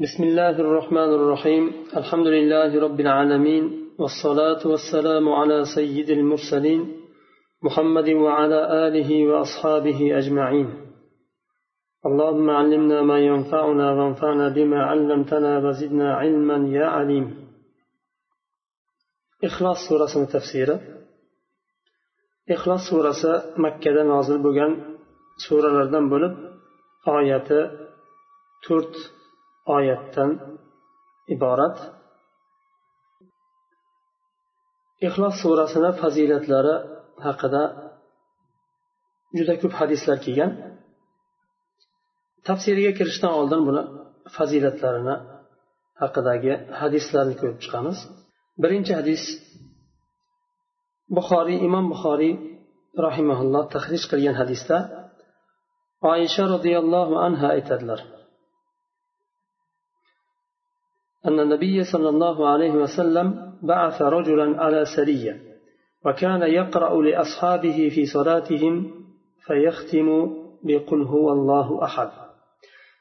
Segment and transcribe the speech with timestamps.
[0.00, 3.64] بسم الله الرحمن الرحيم الحمد لله رب العالمين
[3.98, 6.96] والصلاة والسلام على سيد المرسلين
[7.62, 10.68] محمد وعلى آله وأصحابه أجمعين
[12.06, 17.26] اللهم علمنا ما ينفعنا وانفعنا بما علمتنا وزدنا علما يا عليم
[19.44, 20.78] إخلاص سورة تفسيره
[22.54, 23.32] ixlos surasi
[23.64, 24.72] makkada nozil bo'lgan
[25.44, 26.34] suralardan bo'lib
[27.16, 27.60] oyati
[28.66, 28.94] to'rt
[29.76, 30.30] oyatdan
[31.34, 31.76] iborat.
[35.06, 36.74] Ixlos surasini fazilatlari
[37.26, 37.62] haqida
[39.36, 40.50] juda ko'p hadislar kelgan.
[42.48, 43.82] Tafsiriga kirishdan oldin buni
[44.36, 45.16] fazilatlarini
[46.02, 47.98] haqidagi hadislarni ko'rib chiqamiz.
[48.62, 49.22] Birinchi hadis
[51.16, 52.34] buxoriy imom buxoriy
[53.06, 54.76] rahimaulloh tahrij qilgan hadisda
[56.12, 58.00] oysha roziyallohu anha aytadilar.
[61.26, 65.40] أن النبي صلى الله عليه وسلم بعث رجلا على سرية
[66.06, 68.90] وكان يقرأ لأصحابه في صلاتهم
[69.46, 70.30] فيختم
[70.64, 72.08] بقل هو الله أحد.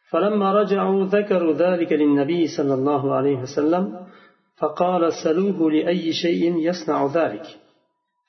[0.09, 4.07] فلما رجعوا ذكروا ذلك للنبي صلى الله عليه وسلم
[4.57, 7.45] فقال سلوه لأي شيء يصنع ذلك.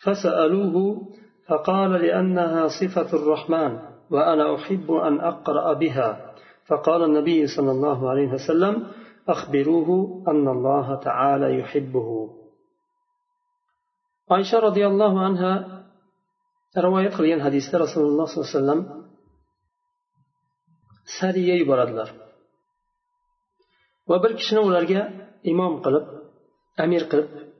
[0.04, 1.02] فسألوه
[1.48, 3.78] فقال لأنها صفة الرحمن
[4.10, 6.34] وأنا أحب أن أقرأ بها.
[6.66, 8.86] فقال النبي صلى الله عليه وسلم
[9.28, 12.30] أخبروه أن الله تعالى يحبه.
[14.30, 15.84] عائشة رضي الله عنها
[16.78, 19.04] رواية قليلا حديث رسول الله صلى الله عليه وسلم.
[21.20, 22.10] سارية يبردلر.
[24.08, 25.02] وبر كشنا ولرقى
[25.48, 26.22] إمام قلب
[26.80, 27.52] أمير قلب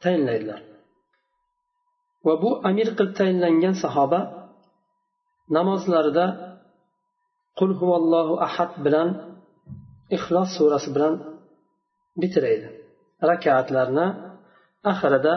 [0.00, 0.62] تين ليلر
[2.24, 4.48] وبو أمير قلب تاين لنجان صحابة
[5.50, 6.58] نماز لرده
[7.56, 9.29] قل هو الله أحد بلان
[10.16, 11.14] ixlos surasi bilan
[12.22, 12.68] bitiraydi
[13.30, 14.06] rakatlarni
[14.92, 15.34] oxirida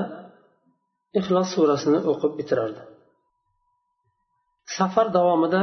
[1.20, 2.82] ixlos surasini o'qib bitirardi.
[4.78, 5.62] Safar davomida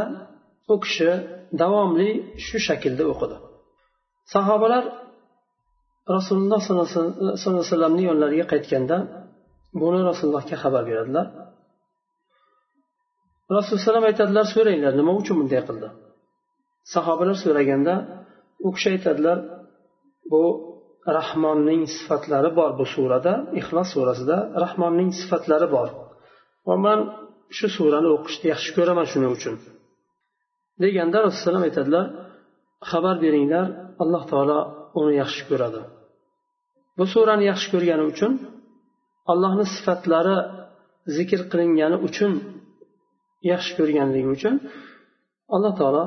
[0.73, 1.11] u kishi
[1.63, 2.11] davomli
[2.47, 3.37] shu shaklda o'qidi.
[4.35, 4.85] Sahobalar
[6.17, 8.97] rasululloh sollallohu alayhi vasallamni yonlariga qaytganda
[9.81, 11.27] buni rasulullohga xabar beradilar.
[13.57, 15.89] Rasululloh alayhi vasallam aytadilar so'ranglar nima uchun bunday qildi?
[16.95, 17.95] Sahobalar so'raganda
[18.67, 19.39] u kishi aytadilar
[20.31, 20.43] bu
[21.19, 25.89] rahmonning sifatlari bor bu surada ixlos surasida rahmonning sifatlari bor.
[26.69, 26.99] Va man
[27.57, 29.55] shu surani o'qishni yaxshi ko'raman shuning uchun.
[30.83, 32.07] Deganda rasululloh aytadilar
[32.91, 33.67] xabar beringlar
[34.03, 34.59] alloh taolo
[35.01, 35.81] uni yaxshi ko'radi.
[36.99, 38.33] Bu surani yaxshi ko'rgani uchun
[39.33, 40.37] allohni sifatlari
[41.17, 42.33] zikr qilingani uchun
[43.51, 44.55] yaxshi ko'rganligi uchun
[45.55, 46.05] alloh taolo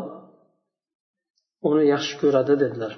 [1.69, 2.93] uni yaxshi ko'radi dedilar.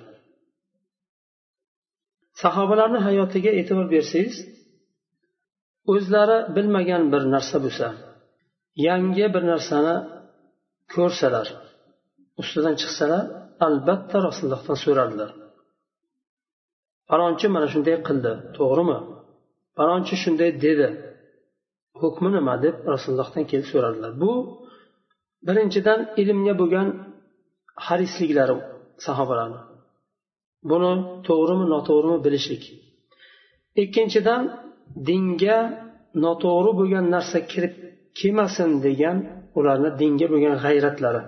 [2.42, 4.36] Sahobalarni hayotiga e'tibor bersangiz
[5.94, 7.88] o'zlari bilmagan bir narsa bo'lsa
[8.88, 9.96] yangi bir narsani
[10.94, 11.48] ko'rsalar
[12.42, 13.24] ustidan chiqsalar
[13.68, 15.30] albatta rasulullohdan so'rardilar.
[17.10, 19.00] Falonchi mana shunday qildi to'g'rimi?
[19.78, 20.88] Falonchi shunday dedi
[22.02, 22.54] hukmi nima?
[22.66, 24.12] deb rasulullohdan kelib so'radilar.
[24.22, 24.32] Bu
[25.48, 26.88] birinchidan ilmga bo'lgan
[27.86, 28.56] harisliklari
[29.06, 29.60] sahobalarni
[30.70, 30.92] buni
[31.28, 32.64] to'g'rimi noto'g'rimi bilishlik.
[33.84, 34.44] Ikkinchidan
[35.10, 35.58] dinga
[36.26, 37.74] noto'g'ri bo'lgan narsa kirib
[38.20, 39.18] kelmasin degan
[39.60, 41.22] ularni dinga bo'lgan g'ayratlari.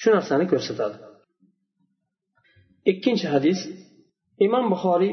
[0.00, 0.96] Shu narsani ko'rsatadi.
[2.90, 3.58] Ikkinchi hadis
[4.46, 5.12] imom buxoriy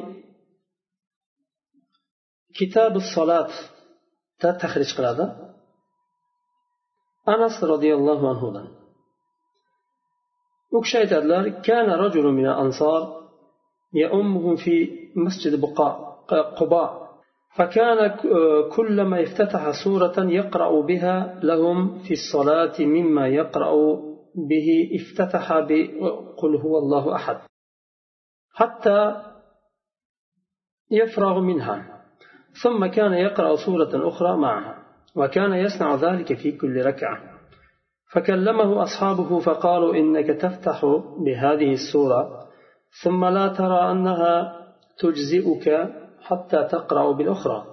[2.58, 5.26] kitobi solatda tahrij qiladi.
[7.34, 8.68] Anas roziyallohu anhudan.
[10.76, 12.48] U kishi aytadilar kana rajulun min
[13.96, 15.96] يأمهم في مسجد بقاء
[16.60, 17.06] قباء.
[17.56, 18.16] فكان
[18.76, 23.72] كلما افتتح سورة يقرأ بها لهم في الصلاة مما يقرأ
[24.50, 27.38] به افتتح بقل هو الله أحد.
[28.54, 29.22] حتى
[30.92, 32.04] يفرغ منها.
[32.64, 34.84] ثم كان يقرأ سورة أخرى معها
[35.16, 37.35] وكان يصنع ذلك في كل ركعة.
[38.12, 40.86] فكلمه أصحابه فقالوا إنك تفتح
[41.18, 42.46] بهذه السورة
[43.04, 44.56] ثم لا ترى أنها
[44.98, 45.90] تجزئك
[46.22, 47.66] حتى تقرأ بالأخرى.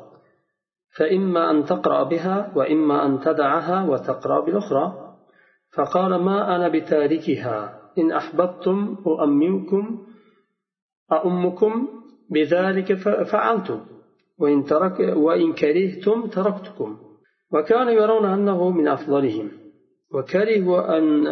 [0.96, 5.14] فإما أن تقرأ بها وإما أن تدعها وتقرأ بالأخرى.
[5.76, 10.06] فقال ما أنا بتاركها؟ إن أحببتم أؤمنكم
[11.12, 11.88] أؤمكم
[12.30, 12.94] بذلك
[13.24, 13.80] فعلت
[14.38, 16.98] وإن, ترك وإن كرهتم تركتكم.
[17.52, 19.61] وكانوا يرون أنه من أفضلهم.
[20.14, 21.26] وكرهوا أن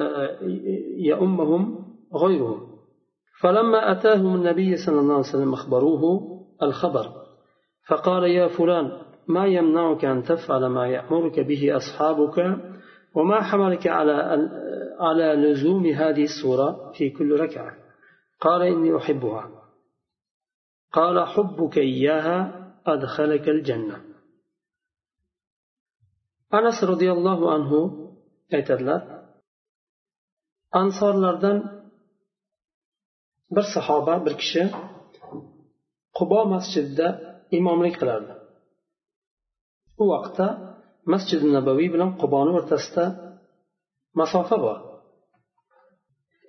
[0.97, 1.85] يؤمهم
[2.15, 2.71] غيرهم.
[3.41, 6.03] فلما أتاهم النبي صلى الله عليه وسلم أخبروه
[6.63, 7.07] الخبر
[7.89, 12.39] فقال يا فلان ما يمنعك أن تفعل ما يأمرك به أصحابك
[13.15, 14.13] وما حملك على
[15.01, 17.77] على لزوم هذه السورة في كل ركعة؟
[18.41, 19.51] قال إني أحبها.
[20.93, 24.05] قال حبك إياها أدخلك الجنة.
[26.55, 28.01] أنس رضي الله عنه
[28.59, 29.01] aytadilar.
[30.81, 31.59] Ansorlardan
[33.55, 34.63] bir sahoba bir kishi
[36.19, 37.09] qubo masjidida
[37.59, 38.33] imomlik qilardi.
[40.03, 40.47] U vaqtda
[41.13, 43.05] masjidi nabaviy bilan quboni o'rtasida
[44.21, 44.79] masofa bor.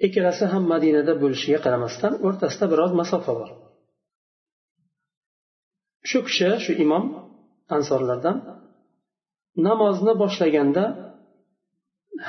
[0.06, 3.50] Ikkalasi ham madinada bo'lishiga qaramasdan o'rtasida biroz masofa bor.
[6.10, 7.06] Shu kishi shu imom
[7.76, 8.38] ansorlardan
[9.68, 10.84] namozni boshlaganda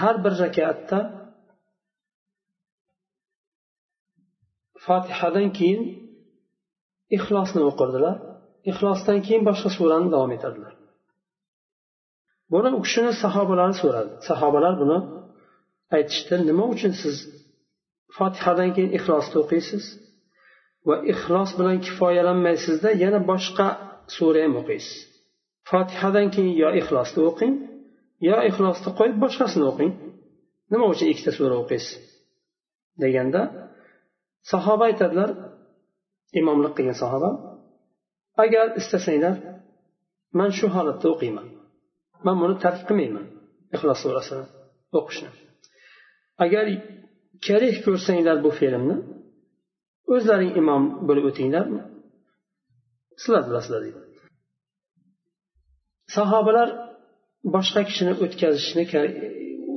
[0.00, 0.98] har bir rakatda
[4.84, 5.82] fotihadan keyin
[7.16, 8.16] ixlosni o'qirdilar.
[8.70, 10.74] Ixlosdan keyin boshqa surani davom etadilar
[12.52, 14.12] buni u kishini sahobalari so'radi.
[14.28, 14.98] Sahobalar buni
[15.96, 16.34] aytishdi.
[16.48, 17.16] Nima uchun siz
[18.16, 19.84] fotihadan keyin ixlosni o'qiysiz?
[20.88, 23.66] Va ixlos bilan kifoyalanmaysizda yana boshqa
[24.16, 24.98] sura ham o'qiysiz.
[25.70, 27.52] Fotihadan keyin yo ixlosni o'qing
[28.28, 29.92] yo ixlosni qo'yib boshqasini o'qing.
[30.72, 31.92] Nima uchun ikkita sura o'qiysiz?
[33.02, 33.42] Deganda
[34.52, 35.30] sahoba aytadilar
[36.40, 37.30] imomlik qilgan sahoba
[38.44, 39.34] agar istasanglar
[40.38, 41.46] man shu holatda o'qiyman.
[42.26, 43.26] Man buni tark qilmayman
[43.74, 44.44] ixlos surasini
[44.98, 45.30] o'qishni.
[46.44, 46.64] Agar
[47.46, 48.96] kerih ko'rsanglar bu fe'limni
[50.14, 51.64] o'zlaring imom bo'lib o'tinglar
[53.22, 54.00] sizlar bilasizlar deydi.
[56.16, 56.68] Sahobalar
[57.54, 58.82] boshqa kishini o'tkazishni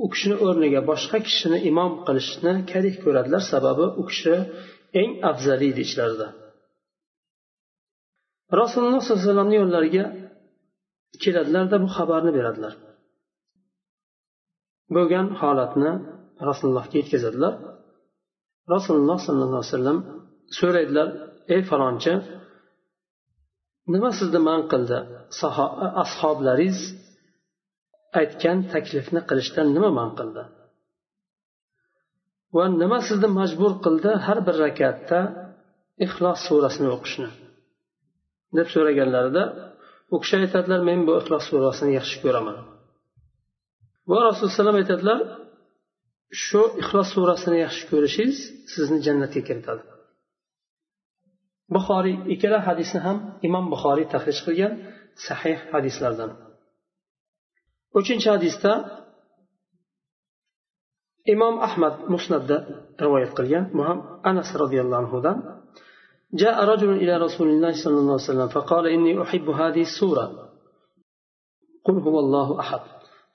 [0.04, 3.42] u kishini o'rniga boshqa kishini imom qilishni karih ko'radilar.
[3.52, 4.34] Sababi u kishi
[5.00, 6.28] eng afzali edi ichlarida
[8.60, 10.04] rasululloh sollallohu alayhi vasallamni yo'llariga
[11.22, 12.74] keladilarda bu xabarni beradilar.
[14.94, 15.90] Bo'lgan holatni
[16.48, 17.54] rasulullohga yetkazadilar.
[18.74, 19.98] Rasululloh sollallohu alayhi vasallam
[20.58, 21.08] so'raydilar
[21.54, 22.12] ey falonchi
[23.92, 24.98] nima sizni man qildi?
[26.04, 26.78] Ashoblaringiz
[28.20, 30.44] aytgan taklifni qilishdan nima man qildi?
[32.56, 35.20] Va nima sizni majbur qildi har bir rakatda
[36.06, 37.30] ixlos surasini o'qishni?
[38.58, 39.42] deb so'raganlarida
[40.14, 42.56] u kishi aytadilar men bu ixlos surasini yaxshi ko'raman.
[44.10, 45.20] Va rasululloh aytadilar
[46.44, 48.38] shu ixlos surasini yaxshi ko'rishingiz
[48.72, 49.82] sizni jannatga kiritadi.
[51.74, 53.18] Buxoriy ikkala hadisni ham
[53.48, 54.72] imom buxoriy tahrij qilgan
[55.26, 56.30] sahih hadislardan.
[57.99, 58.71] uchinchi hadisda
[61.33, 62.57] imom ahmad musnatda
[63.03, 63.97] rivoyat qilgan bu ham
[64.29, 65.37] anas roziyallohu anhudan
[66.41, 70.25] جاء رجل إلى رسول الله صلى الله عليه وسلم فقال إني أحب هذه السورة
[71.85, 72.83] قل هو الله أحد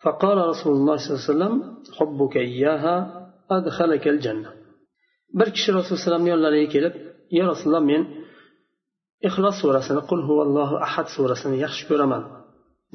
[0.05, 1.55] فقال رسول الله صلى الله عليه وسلم
[1.97, 2.97] حبك إياها
[3.51, 4.51] أدخلك الجنة
[5.39, 6.95] bir kishi rasululloh alayhivasallamni yo'llariga kelib
[7.39, 8.03] yo rasululloh men
[9.29, 12.23] ixlos surasini qul huvallohu ahad surasini yaxshi ko'raman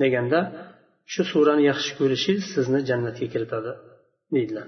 [0.02, 0.40] deganda
[1.14, 3.72] shu surani yaxshi ko'rishingiz sizni jannatga kiritadi
[4.34, 4.68] deydilar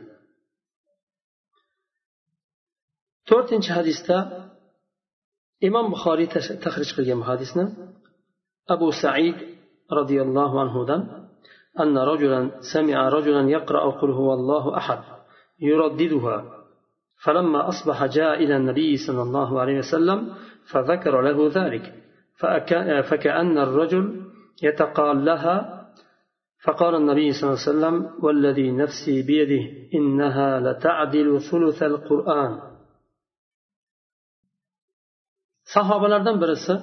[3.30, 4.18] to'rtinchi hadisda
[5.68, 6.28] imom buxoriy
[6.66, 7.66] tahrij qilgan bu hadisni
[8.76, 9.38] abu said
[9.98, 11.02] roziyallohu anhudan
[11.80, 15.00] أن رجلا سمع رجلا يقرأ قل هو الله أحد
[15.60, 16.38] يرددها
[17.24, 20.34] فلما أصبح جاء إلى النبي صلى الله عليه وسلم
[20.72, 21.94] فذكر له ذلك
[23.10, 24.22] فكأن الرجل
[24.64, 25.77] يتقالها
[26.66, 29.64] فقال النبي صلى الله عليه وسلم والذي نفسي بيده
[29.98, 32.74] إنها لتعدل ثلث القرآن
[35.74, 36.74] sahobalardan birisi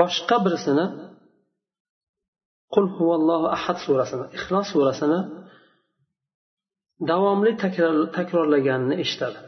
[0.00, 0.86] boshqa birisini
[2.74, 5.20] qul huvallohu ahad surasini ixlos surasini
[7.10, 7.52] davomli
[8.18, 9.40] takrorlaganini eshitadi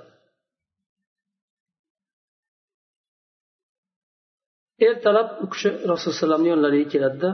[4.89, 7.31] ertalab u kishi rasululloh yonlariga keladida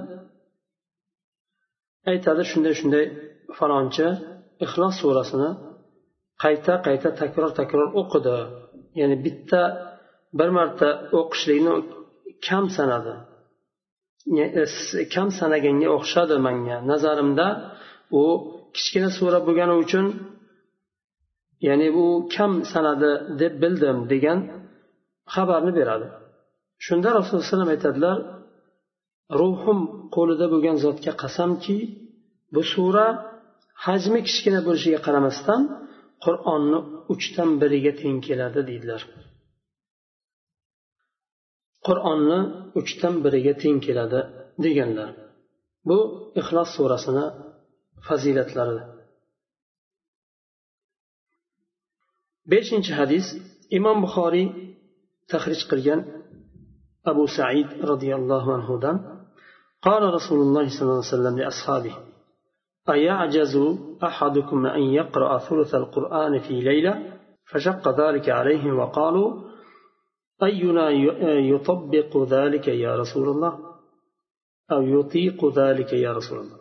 [2.12, 3.06] aytadi shunday shunday
[3.58, 4.08] falonchi
[4.66, 5.50] ixlos surasini
[6.44, 8.38] qayta qayta takror takror o'qidi.
[9.00, 9.62] Ya'ni bitta
[10.40, 11.74] bir marta o'qishlikni
[12.48, 13.14] kam sanadi.
[14.62, 14.64] E,
[15.16, 16.78] kam sanaganga o'xshadi manga.
[16.92, 17.48] Nazarimda
[18.22, 18.24] u
[18.76, 20.06] kichkina sura bo'lgani uchun
[21.68, 24.40] ya'ni u kam sanadi deb bildim degan
[25.34, 26.08] xabarni beradi.
[26.86, 28.18] Shunda rasululloh alayhi vasallam aytadilar
[29.42, 29.80] ruhim
[30.16, 31.78] qo'lida bo'lgan zotga qasamki
[32.54, 33.08] bu sura
[33.86, 35.62] hajmi kichkina bo'lishiga qaramasdan
[36.26, 36.80] qur'onni
[37.14, 39.02] uchdan biriga teng keladi deydilar.
[41.88, 42.40] Qur'onni
[42.80, 44.20] uchdan biriga teng keladi
[44.66, 45.10] deganlar.
[45.90, 45.98] Bu
[46.42, 47.26] ixlos surasini
[48.08, 48.84] fazilatlari.
[52.52, 53.26] Beshinchi hadis
[53.78, 54.48] imom buxoriy
[55.32, 56.02] tahrij qilgan
[57.12, 58.98] abu said roziyallohu anhudan
[59.86, 61.96] قال رسول الله صلى الله عليه وسلم لأصحابه
[62.90, 63.58] أيعجز
[64.04, 67.20] أحدكم أن يقرأ ثلث القرآن في ليلة؟
[67.52, 69.42] فشق ذلك عليهم وقالوا
[70.44, 70.90] أينا
[71.40, 73.60] يطبق ذلك يا رسول الله؟
[74.72, 76.60] أو يطيق ذلك يا رسول الله؟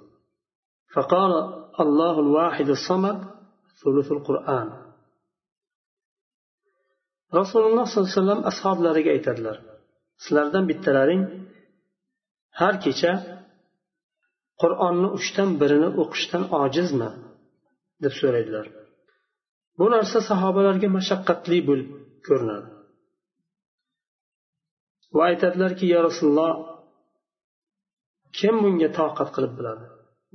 [0.95, 1.33] فقال
[1.81, 3.25] الله الواحد الصمد
[3.85, 4.85] ثلث القرآن.
[7.41, 9.57] rasululloh sollallohu alayhi vasallam ashoblariga aytadilar
[10.23, 11.23] sizlardan bittalaring
[12.61, 13.13] har kecha
[14.63, 17.11] qur'onni uchdan birini o'qishdan ojizmi?
[18.05, 18.67] deb so'raydilar.
[19.79, 21.89] Bu narsa sahobalarga mashaqqatli bo'lib
[22.27, 22.69] ko'rinadi.
[25.17, 26.53] Va aytadilarki yo rasululloh
[28.39, 29.85] kim bunga toqat qilib biladi?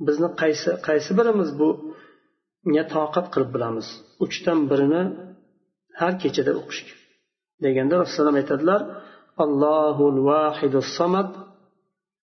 [0.06, 3.86] Bizni qaysi qaysi birimiz bunga toqat qilib bilamiz?
[4.24, 5.02] Uchdan birini
[6.00, 6.94] har kechada o'qishga
[7.64, 8.80] deganda rasululloh aytadilar
[9.44, 11.30] allohul vahidu samad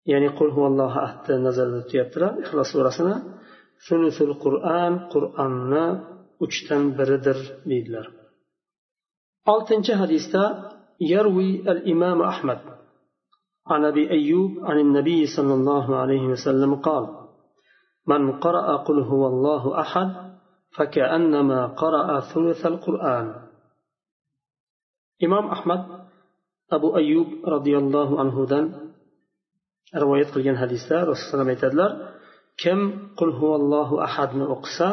[0.08, 3.16] يعني ya'ni qul huvallohu ahdni nazarda tutyaptilar ixlos surasini
[3.88, 5.86] sunusul qur'an qur'onni
[6.46, 8.06] uchdan biridir deydilar
[9.54, 10.44] oltinchi hadisda
[11.02, 12.60] يروي الإمام أحمد.
[13.68, 17.08] عن أبي أيوب عن النبي صلى الله عليه وسلم قال
[18.08, 20.38] من قرأ قل هو الله أحد
[20.78, 23.36] فكأنما قرأ ثلث القرآن.
[25.24, 26.08] إمام أحمد
[26.72, 28.87] أبو أيوب رضي الله عنه ذنب
[30.03, 31.91] rivoyat qilgan hadisda rasululloh aytadilar
[32.63, 32.79] kim
[33.19, 34.89] qul huvallohu ahadni o'qisa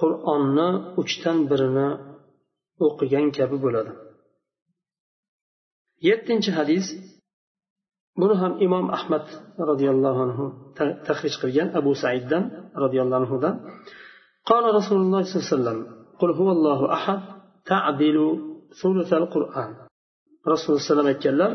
[0.00, 0.68] qur'onni
[1.02, 1.88] uchdan birini
[2.86, 3.92] o'qigan kabi bo'ladi
[6.08, 6.86] yettinchi hadis
[8.20, 9.24] buni ham imom ahmad
[9.70, 10.44] roziyallohu anhu
[11.08, 12.44] tahrij qilgan abu saiddan
[12.84, 13.56] roziyallohu anhudan
[14.50, 15.78] قال رسول الله صلى الله عليه وسلم
[16.20, 17.20] قل هو الله أحد
[17.72, 18.18] تعدل
[18.80, 19.70] ثلث القرآن
[20.52, 21.50] رسول الله صلى الله عليه وسلم aytganlar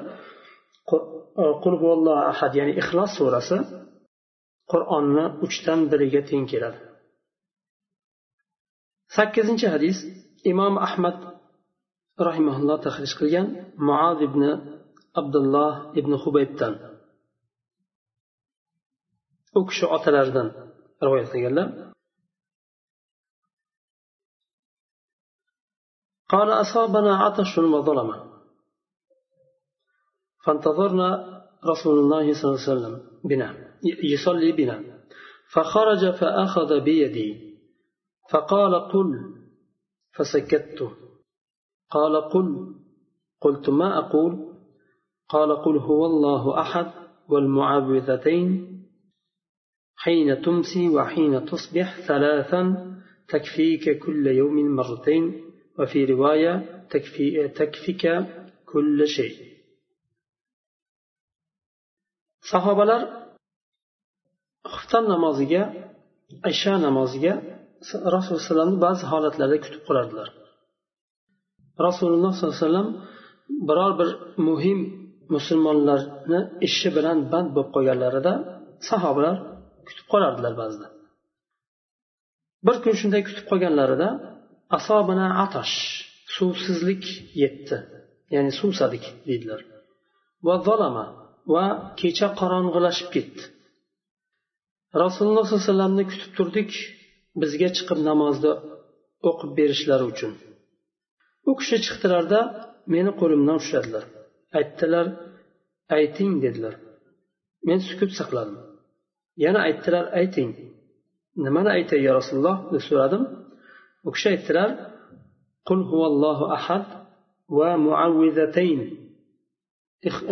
[1.63, 3.57] qul huvallohu ahad ya'ni ixlos surasi
[4.71, 6.79] qur'onni uchdan biriga teng keladi
[9.15, 9.97] sakkizinchi hadis
[10.51, 11.17] imom ahmad
[12.27, 13.47] rahimaulloh tahrij qilgan
[13.87, 14.41] muaz ibn
[15.19, 16.73] abdulloh ibn hubaybdan
[19.57, 20.47] u kishi otalaridan
[21.05, 21.69] rivoyat qilganlar
[26.33, 28.30] قال أصابنا عطش وظلمة
[30.44, 33.54] فانتظرنا رسول الله صلى الله عليه وسلم بنا
[34.02, 34.82] يصلي بنا.
[35.52, 37.58] فخرج فأخذ بيدي
[38.30, 39.08] فقال قل
[40.12, 40.88] فسكت.
[41.90, 42.74] قال قل
[43.40, 44.52] قلت ما أقول؟
[45.28, 46.86] قال قل هو الله أحد
[47.28, 48.72] والمعوذتين
[49.96, 52.92] حين تمسي وحين تصبح ثلاثا
[53.28, 55.44] تكفيك كل يوم مرتين
[55.78, 58.26] وفي رواية تكفي تكفيك
[58.72, 59.51] كل شيء.
[62.50, 63.02] Sahobalar
[64.72, 65.62] xufton namoziga
[66.52, 67.34] isha namoziga
[68.14, 70.28] rasululloh alayhivasallamni ba'zi holatlarda kutib qolardilar.
[71.86, 72.88] Rasululloh sollallohu alayhi vasallam
[73.68, 74.10] biror bir
[74.48, 74.78] muhim
[75.34, 78.32] musulmonlarni ishi bilan band bo'lib qolganlarida
[78.88, 79.36] sahobalar
[79.86, 80.86] kutib qolardilar ba'zida.
[82.66, 84.08] Bir kun shunday kutib qolganlarida
[84.78, 85.74] asobina atash
[86.36, 87.04] suvsizlik
[87.42, 87.76] yetdi.
[88.34, 89.60] Ya'ni suvsadik deydilar.
[90.46, 91.04] Va zolama
[91.54, 91.66] va
[92.00, 93.42] kecha qorong'ilashib ketdi.
[95.04, 96.70] Rasululloh sollallohu alayhi vasallamni kutib turdik
[97.42, 98.52] bizga chiqib namozni
[99.28, 100.32] o'qib berishlari uchun.
[101.48, 102.40] U kishi chiqdilarda
[102.94, 104.04] meni qo'limdan ushladilar.
[104.58, 105.06] Aytdilar
[105.98, 106.74] ayting dedilar.
[107.68, 108.58] Men sukut saqladim.
[109.44, 110.50] Yana aytdilar ayting.
[111.44, 113.22] Nimani aytay ya rasululloh deb so'radim.
[114.06, 114.70] U kishi aytdilar
[115.68, 116.86] qul huvallohu ahad
[117.58, 118.80] va muavvizatayn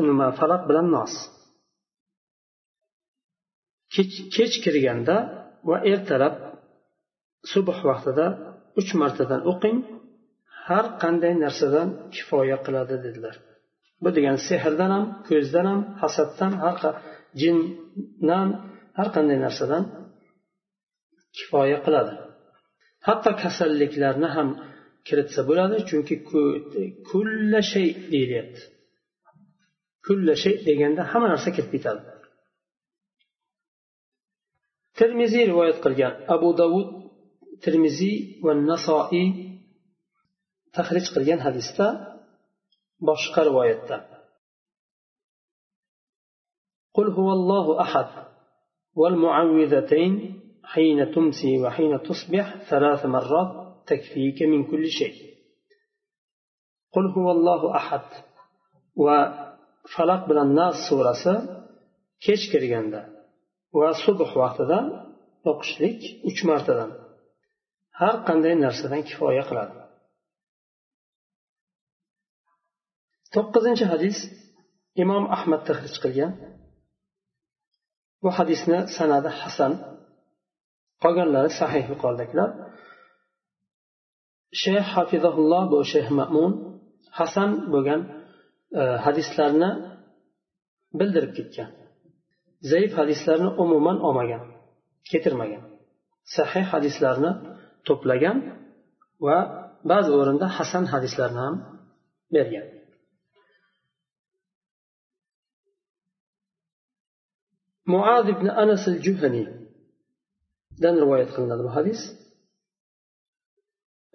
[0.08, 1.14] nima falaq bilan nos.
[3.94, 5.16] Kech kech kirganda
[5.68, 6.34] va ertalab
[7.52, 8.26] subh vaqtida
[8.80, 9.76] uch martadan o'qing
[10.66, 13.34] har qanday narsadan kifoya qiladi dedilar.
[14.02, 16.76] Bu degani sehrdan ham ko'zdan ham hasaddan har
[17.40, 18.48] jindan
[18.98, 19.84] har qanday narsadan
[21.36, 22.14] kifoya qiladi.
[23.06, 24.48] Hatto kasalliklarni ham
[25.06, 26.14] kiritsa bo'ladi chunki
[27.10, 28.62] kulla shay deyilyapti
[30.06, 32.02] kulla shay deganda hamma narsa kirib ketadi
[34.98, 36.88] termiziy rivoyat qilgan abu davud
[37.64, 39.28] termiziy va nasoiy
[40.76, 41.86] tahrij qilgan hadisda
[43.08, 43.98] boshqa rivoyatda
[46.94, 48.10] قل هو الله أحد
[48.94, 53.50] والمعوذتين حين تمسي وحين تصبح ثلاث مرات
[53.86, 55.16] تكفيك من كل شيء
[56.92, 58.06] قل هو الله أحد
[59.94, 61.34] falaq bilan nas surasi
[62.24, 63.02] kech kirganda
[63.78, 64.78] va subh vaqtida
[65.50, 66.90] o'qishlik uch martadan
[68.00, 69.74] har qanday narsadan kifoya qiladi.
[73.34, 74.18] To'qqizinchi hadis
[75.02, 76.32] imom ahmad tahrij qilgan.
[78.22, 79.72] Bu hadisni sanadi hasan.
[81.02, 82.50] Qolganlari sahih yuqoridagilar
[84.62, 86.52] shayx hafizahulloh bu shayx ma'mun
[87.18, 88.00] hasan bo'lgan
[88.78, 89.70] E, hadislarni
[90.98, 91.70] bildirib ketgan.
[92.70, 94.42] Zaif hadislarni umuman olmagan
[95.10, 95.64] keltirmagan.
[96.36, 97.32] Sahih hadislarni
[97.86, 98.38] to'plagan
[99.26, 99.38] va
[99.90, 101.56] ba'zi o'rinda hasan hadislarni ham
[102.34, 102.66] bergan.
[107.92, 112.00] Muad ibn anas al juhaniydan rivoyat qilinadi bu hadis.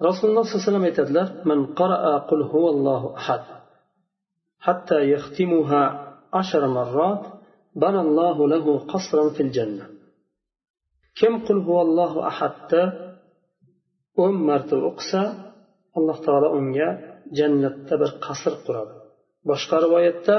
[0.08, 3.44] Rasululloh sollallohu alayhi vasallam aytadilar man qaraa qul huvallohu ahad.
[4.67, 5.83] hatta yaxtimuha
[6.41, 7.23] ashara marrat
[7.83, 9.87] بنى الله له قصرا في الجنة
[11.19, 12.73] كم قل هو الله أحد
[14.25, 15.23] o'n marta o'qisa
[15.99, 16.89] alloh taolo unga
[17.39, 18.95] jannatda bir qasr quradi
[19.49, 20.37] boshqa rivoyatda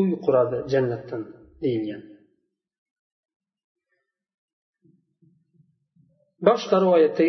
[0.00, 1.22] uy quradi jannatdan
[1.62, 2.02] deyilgan
[6.48, 7.26] boshqa rivoyatda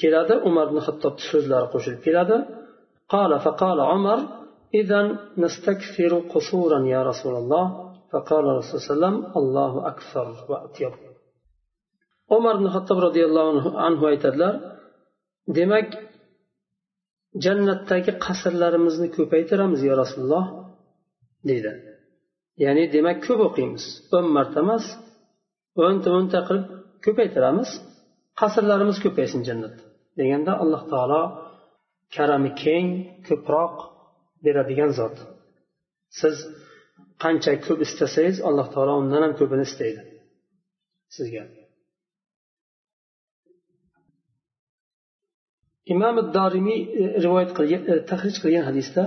[0.00, 2.38] keladi umar ibn hattobni so'zlari qo'shilib keladi
[3.14, 4.18] قال فقال عمر
[4.80, 5.00] إذا
[5.42, 7.66] نستكثر قصورا يا رسول الله
[8.12, 10.92] فقال رسول الله صلى الله عليه وسلم الله أكثر وأطيب
[12.36, 14.54] umar ibn hattob roziyallohu anhu aytadilar
[15.58, 15.88] demak
[17.44, 20.46] jannatdagi qasrlarimizni ko'paytiramiz yo rasululloh
[21.48, 21.72] deydi
[22.64, 23.84] ya'ni demak ko'p o'qiymiz
[24.16, 24.84] o'n marta emas
[25.84, 26.66] o'nta o'nta qilib
[27.04, 27.70] ko'paytiramiz
[28.40, 29.82] qasrlarimiz ko'paysin jannatda
[30.18, 31.22] deganda alloh taolo
[32.14, 32.86] karami keng
[33.28, 33.74] ko'proq
[34.45, 35.15] beradigan zot
[36.19, 36.35] siz
[37.23, 40.01] qancha ko'p istasangiz alloh taolo undan ham ko'pini istaydi
[41.15, 41.43] sizga
[45.93, 46.81] imom dorimiy
[47.25, 49.03] rivoyat qilgan tahrij qilgan hadisda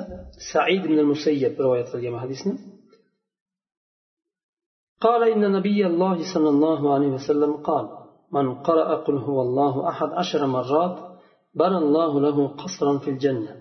[0.51, 2.55] said ibn musayyab rivoyat qilgan hadisni
[5.07, 7.87] قال إن نبي الله صلى الله عليه وسلم قال
[8.33, 10.97] من قرأ قل هو الله أحد عشر مرات
[11.55, 13.53] بنى الله له قصرا في الجنة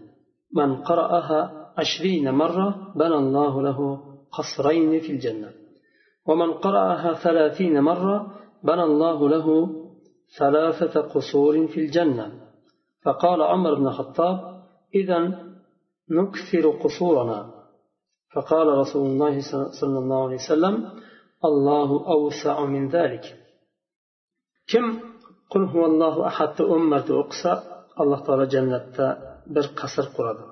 [0.54, 4.00] من قرأها عشرين مرة بنى الله له
[4.32, 5.52] قصرين في الجنة.
[6.28, 8.18] ومن قرأها ثلاثين مرة
[8.64, 9.70] بنى الله له
[10.38, 12.32] ثلاثة قصور في الجنة.
[13.04, 14.64] فقال عمر بن الخطاب
[14.96, 15.20] إذا
[16.10, 17.40] نكثر قصورنا.
[18.36, 19.42] فقال رسول الله
[19.82, 20.90] صلى الله عليه وسلم
[21.46, 23.26] الله أوسع من ذلك.
[24.68, 25.00] كم؟
[25.50, 27.64] قل هو الله أحد أمة أقصى.
[28.00, 30.44] الله تعالى جنة bir qasr quradi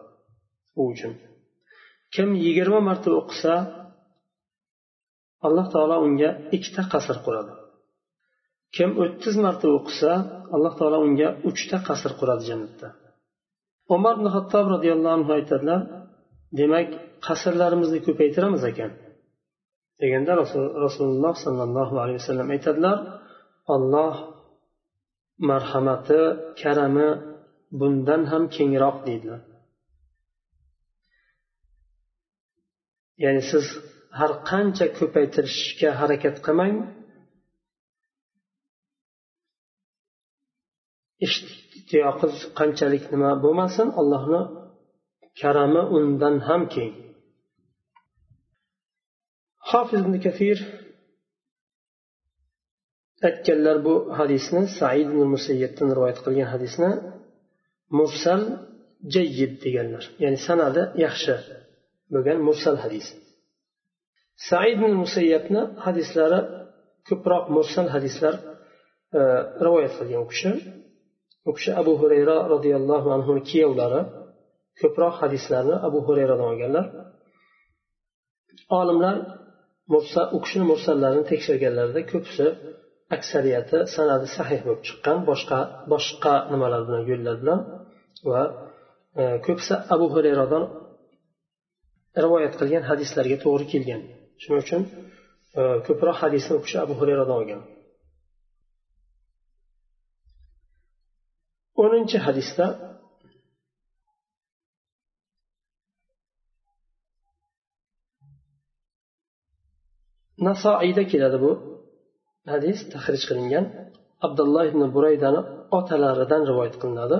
[0.80, 1.13] u uchun.
[2.13, 3.54] Kim yigirma marta o'qisa
[5.48, 7.54] alloh taolo unga ikkita qasr quradi.
[8.76, 10.12] Kim o'ttiz marta o'qisa
[10.56, 12.88] alloh taolo unga uchta qasr quradi jannatda.
[13.96, 15.82] Umar ibn hattob roziyallohu anhu aytadilar
[16.60, 16.88] demak
[17.28, 18.92] qasrlarimizni ko'paytiramiz ekan.
[20.02, 20.32] Deganda
[20.86, 22.98] rasululloh sollallohu alayhi vasallam aytadilar
[23.76, 24.15] olloh
[25.50, 26.22] marhamati
[26.62, 27.10] karami
[27.80, 29.42] bundan ham kengroq deydilar.
[33.23, 33.65] Ya'ni siz
[34.19, 36.75] har qancha ko'paytirishga harakat qilmang
[41.25, 42.27] ishtiyoqi
[42.60, 44.41] qanchalik nima bo'lmasin allohni
[45.41, 46.93] karami undan ham keng.
[49.69, 50.58] Hofiz ibn kafir
[53.27, 56.91] aytganlar bu hadisni said ibn musayyibdan rivoyat qilgan hadisni
[57.97, 58.41] mursal
[59.15, 60.03] jayyid deganlar.
[60.23, 61.36] Ya'ni sanadi yaxshi.
[62.13, 63.08] Bo'lgan mursal hadis.
[64.50, 66.39] Said musayyabni hadislari
[67.10, 68.36] ko'proq mursal hadislar
[69.19, 69.22] e,
[69.65, 70.52] rivoyat qilgan u kishi.
[71.50, 74.02] U kishi abu hurayra roziyallohu anhuni kuyovlari
[74.82, 76.86] ko'proq hadislarni abu hurayradan olganlar.
[78.80, 79.15] Olimlar
[80.36, 82.45] u kishini mursallarini tekshirganlarida ko'pisi
[83.15, 85.60] aksariyati sanadi sahih bo'lib chiqqan boshqa
[85.93, 87.60] boshqa nimalar bilan yo'llar bilan
[88.32, 88.41] va
[89.22, 90.63] e, ko'pisi abu hurayradan
[92.24, 94.02] rivoyat qilgan hadislarga to'g'ri kelgan.
[94.41, 94.82] Shuning uchun
[95.60, 97.62] e, ko'proq hadisni u kishi abu hurayradan olgan.
[101.84, 102.65] O'ninchi hadisda
[110.48, 111.52] nasoiyda keladi bu
[112.54, 113.65] hadis tahrij qilingan.
[114.26, 115.41] Abdulloh ibn buraydani
[115.78, 117.17] otalaridan rivoyat qilinadi.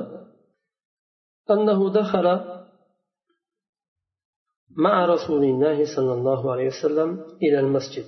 [4.80, 8.06] مع رسول الله صلى الله عليه وسلم إلى المسجد.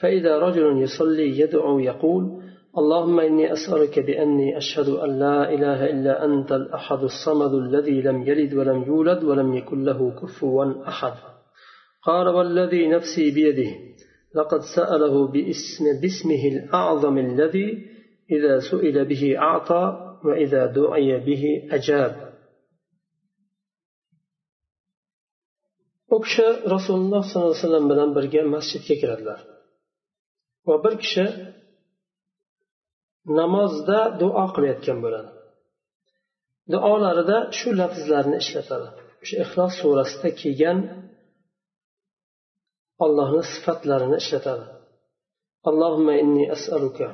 [0.00, 2.42] فإذا رجل يصلي يدعو يقول
[2.78, 8.54] اللهم إني أسألك بأني أشهد أن لا إله إلا أنت الأحد الصمد الذي لم يلد
[8.54, 11.12] ولم يولد ولم يكن له كفوا أحد.
[12.02, 13.70] قال والذي نفسي بيده
[14.34, 17.86] لقد سأله باسم باسمه الأعظم الذي
[18.30, 22.33] إذا سئل به أعطى وإذا دعي به أجاب.
[26.15, 29.39] u kishi rasululloh sollallohu alayhi vasallam bilan birga masjidga kiradilar
[30.67, 31.25] va bir kishi
[33.39, 35.31] namozda duo qilayotgan bo'ladi
[36.73, 38.87] duolarida shu lafzlarni ishlatadi
[39.21, 40.79] o'sha ixlos surasida kelgan
[43.05, 44.65] ollohni sifatlarini ishlatadi
[45.69, 47.09] allohumma inni as'aluka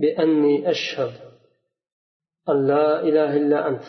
[0.00, 1.12] بأني أشهد
[2.50, 3.86] أن لا إله إلا أنت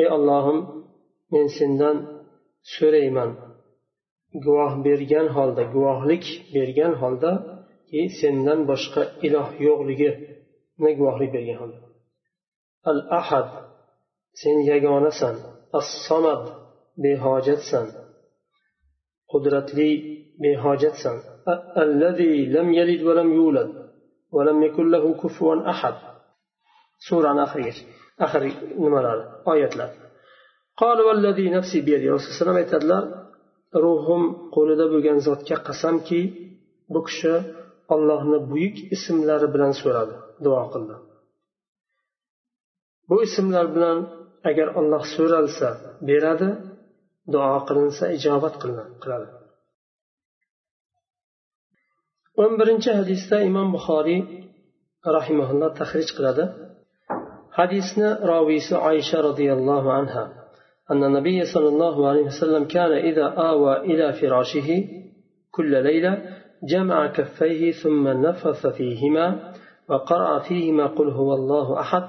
[0.00, 0.58] ey ollohim
[1.32, 1.96] men sendan
[2.74, 3.30] so'rayman.
[4.44, 7.32] Guvoh bergan holda guvohlik bergan holda
[8.20, 11.80] sendan boshqa iloh yo'qligini guvohlik bergan holda.
[12.90, 13.48] Al ahad
[14.40, 15.36] sen yagonasan.
[15.78, 16.42] As somad
[17.02, 17.86] behojatsan.
[19.30, 19.90] Qudratli
[20.42, 21.16] behojatsan.
[21.82, 23.70] Allazi lam yalid va lam yulad
[24.34, 25.96] va lam yakul lahu kufuwan ahad.
[27.06, 27.84] Surani oxirigacha.
[28.24, 28.52] oxirgi
[28.84, 29.90] nimalari oyatlar.
[31.56, 31.76] Nafsi
[32.16, 33.04] rasululloh aytadilar
[33.84, 34.22] ruhim
[34.54, 36.20] qo'lida bo'lgan zotga qasamki
[36.94, 37.34] bu kishi
[37.94, 40.96] ollohni buyuk ismlari bilan so'radi duo qildi.
[43.08, 43.98] Bu ismlar bilan
[44.50, 45.68] agar olloh so'ralsa
[46.08, 46.50] beradi
[47.34, 48.54] duo qilinsa ijobat
[49.02, 49.28] qiladi
[52.42, 54.20] o'n birinchi hadisda imom buxoriy
[55.16, 56.44] rahimaulloh tahrij qiladi.
[57.58, 60.24] Hadisni roviysi oysha roziyallohu anha
[60.90, 64.84] أن النبي صلى الله عليه وسلم كان إذا آوى إلى فراشه
[65.50, 66.22] كل ليلة
[66.68, 69.52] جمع كفيه ثم نفث فيهما
[69.88, 72.02] وقرأ فيهما قل هو الله أحد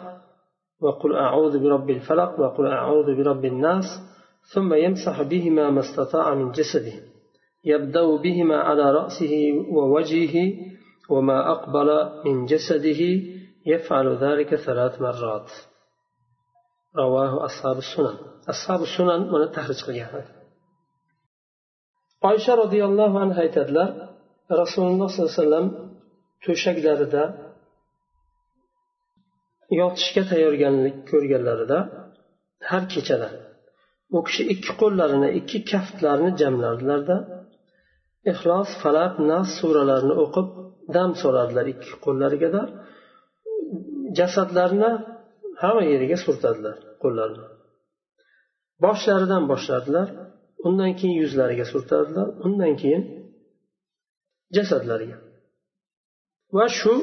[0.82, 3.86] وقل أعوذ برب الفلق وقل أعوذ برب الناس
[4.54, 6.94] ثم يمسح بهما ما استطاع من جسده
[7.66, 9.34] يبدأ بهما على رأسه
[9.72, 10.54] ووجهه
[11.10, 13.02] وما أقبل من جسده
[13.67, 15.49] يفعل ذلك ثلاث مرات
[16.97, 18.17] رواه أصحاب السنن
[18.49, 20.41] أصحاب السنن من التحرج قليها
[22.29, 23.89] oysha roziyallohu anhu aytadilar
[24.63, 25.67] rasululloh sollallohu alayhi vasallam
[26.45, 27.23] to'shaklarida
[29.81, 31.79] yotishga tayyorgarlik ko'rganlarida
[32.71, 33.29] har kechada
[34.17, 37.17] u kishi ikki qo'llarini ikki kaftlarini jamlardilarda
[38.33, 40.49] ixlos falaq nas suralarini o'qib
[40.97, 42.49] dam solardilar ikki qo'llariga
[44.20, 44.92] jasadlarni
[45.62, 47.48] hamma yeriga surtadilar qo'llarini.
[48.86, 50.08] Boshlaridan boshladilar
[50.68, 53.04] undan keyin yuzlariga surtadilar undan keyin
[54.58, 55.18] jasadlariga.
[56.58, 56.94] Va shu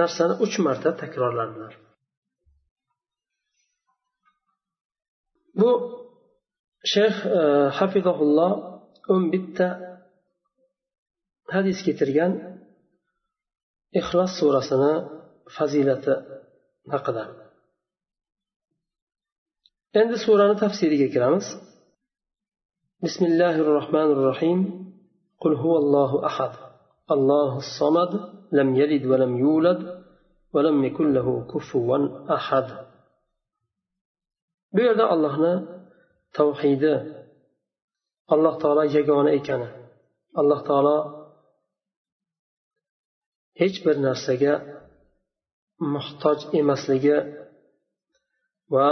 [0.00, 1.72] narsani uch marta takrorladilar.
[5.60, 5.70] Bu
[6.92, 7.40] shayx e,
[7.78, 8.52] hafizahulloh
[9.12, 9.68] o'n bitta
[11.54, 12.32] hadis keltirgan
[14.00, 14.94] ixlos surasini
[15.55, 16.13] fazilati
[16.93, 17.23] haqida
[19.99, 21.47] endi surani tafsiriga kiramiz
[23.07, 24.59] بسم الله الرحمن الرحيم
[25.43, 26.53] قل هو الله أحد
[27.15, 28.11] الله الصمد
[28.51, 29.81] لم يلد ولم يولد
[30.53, 31.97] ولم يكن له كفوا
[32.37, 32.67] أحد
[34.73, 35.53] bu yerda allohni
[36.37, 36.93] tavhidi
[38.33, 39.69] alloh taolo yagona ekani
[40.39, 40.97] alloh taolo
[43.59, 44.53] hech bir narsaga
[45.80, 47.18] muhtoj emasligi
[48.74, 48.88] va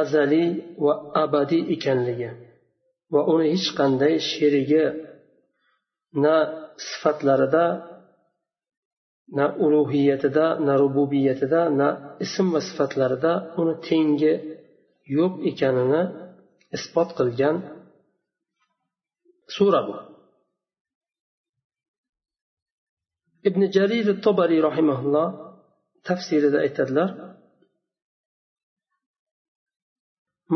[0.00, 0.48] azaliy
[0.84, 2.30] va abadiy ekanligi
[3.12, 4.84] va uni hech qanday sherigi
[6.22, 6.34] na
[6.88, 7.64] sifatlarida
[9.36, 11.88] na ulug'iyatida na rububiyatida na
[12.24, 14.32] ism va sifatlarida uni tengi
[15.16, 16.02] yo'q ekanini
[16.76, 17.56] isbot qilgan
[19.54, 19.94] sura bu.
[23.48, 25.28] Ibn jarir tobariy rahimaulloh
[26.08, 27.10] tafsirida aytadilar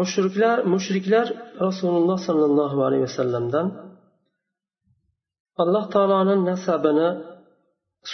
[0.00, 1.26] mushriklar mushriklar
[1.66, 3.66] rasululloh sollallohu alayhi vasallamdan
[5.62, 7.08] alloh taoloni nasabini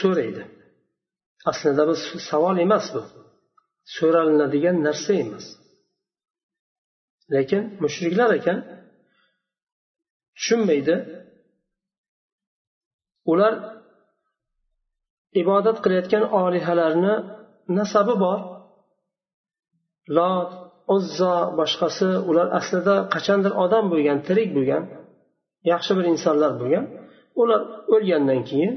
[0.00, 0.42] so'raydi.
[1.50, 1.94] Aslida bu
[2.30, 3.02] savol emas bu.
[3.96, 5.46] So'ralinadigan narsa emas.
[7.35, 8.59] Lekin mushriklar ekan
[10.37, 10.94] tushunmaydi.
[13.33, 13.54] Ular
[15.43, 17.14] ibodat qilayotgan olihalarni
[17.79, 18.38] nasabi bor.
[20.16, 20.51] Lot
[20.97, 24.83] uzzo boshqasi ular aslida qachondir odam bo'lgan tirik bo'lgan
[25.73, 26.85] yaxshi bir insonlar bo'lgan.
[27.40, 27.61] Ular
[27.95, 28.75] o'lgandan keyin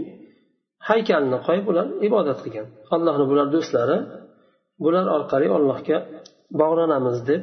[0.90, 2.68] haykalni qo'yib ular ibodat qilgan.
[2.96, 3.98] Allohni bular do'stlari
[4.84, 5.98] bular orqali allohga
[6.62, 7.42] bog'lanamiz deb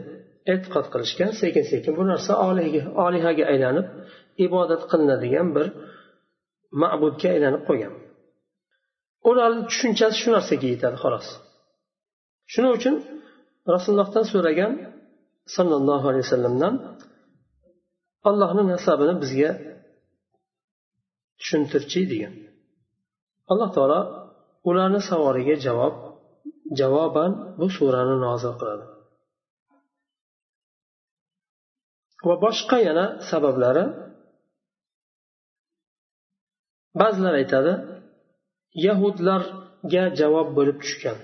[0.53, 1.31] e'tiqod qilishgan.
[1.41, 2.33] Sekin sekin bu narsa
[3.07, 3.87] olihaga aylanib
[4.47, 5.67] ibodat qilinadigan bir
[6.83, 7.95] ma'budga aylanib qolgan
[9.29, 11.27] ularni tushunchasi shu narsaga yetadi xolos.
[12.53, 12.95] Shuning uchun
[13.75, 14.73] rasulullohdan so'ragan
[15.57, 16.75] sollallohu alayhi vasallamdan
[18.29, 19.51] allohni nasabini bizga
[21.41, 22.35] tushuntirchi degan.
[23.53, 24.01] Alloh taolo
[24.69, 25.95] ularni savoliga javob
[26.81, 28.85] javoban bu surani nozil qiladi.
[32.29, 33.85] Va boshqa yana sabablari.
[37.01, 37.73] Ba'zilar aytadi
[38.87, 41.19] yahudlarga javob bo'lib tushgan.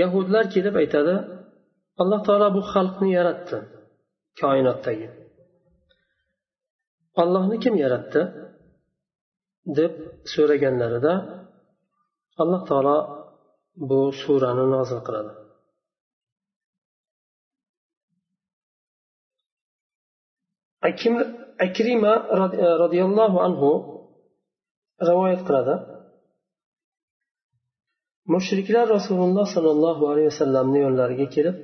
[0.00, 1.14] Yahudlar kelib aytadi
[2.02, 3.58] alloh taolo bu xalqni yaratdi
[4.40, 5.08] koinotdagi.
[7.22, 8.22] Ollohni kim yaratdi?
[9.78, 9.92] deb
[10.32, 11.14] so'raganlarida
[12.42, 12.98] alloh taolo
[13.88, 15.32] bu surani nozil qiladi.
[21.66, 22.14] Akrima
[22.82, 23.70] roziyallohu anhu
[25.08, 25.74] rivoyat qiladi.
[28.34, 31.56] Mushriklar rasululloh sollallohu alayhi vasallamni yo'llariga kelib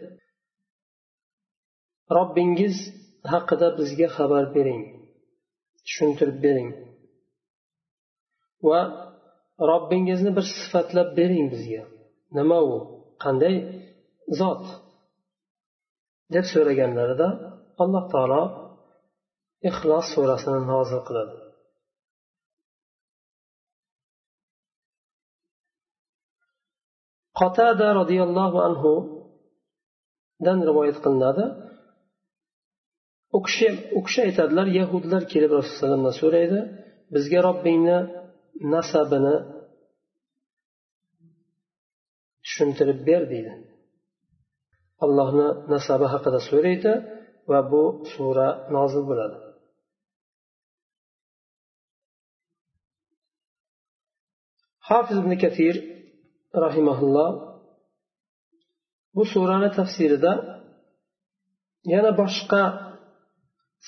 [2.17, 2.77] robbingiz
[3.33, 4.83] haqida bizga xabar bering
[5.87, 6.71] tushuntirib bering
[8.69, 8.81] va
[9.71, 11.83] robbingizni bir sifatlab bering bizga.
[12.39, 12.75] Nima u?
[13.25, 13.57] Qanday
[14.41, 14.65] zot?
[16.35, 17.29] deb so'raganlarida
[17.83, 18.43] alloh taolo
[19.71, 21.35] ixlos surasini nozil qiladi.
[27.43, 31.45] Qotada roziyallohu anhudan rivoyat qilinadi.
[33.37, 36.61] U kishi u kishi aytadilar yahudlar kelib rasulullohdan so'raydi
[37.15, 37.99] bizga robbingni
[38.75, 39.37] nasabini
[42.45, 43.53] tushuntirib ber deydi.
[45.05, 46.93] Allohni nasabi haqida so'raydi
[47.51, 49.37] va bu sura nozil bo'ladi.
[54.89, 55.77] Hofiz ibn kathir
[56.65, 57.31] rahimaulloh
[59.17, 60.33] bu surani tafsirida
[61.93, 62.63] yana boshqa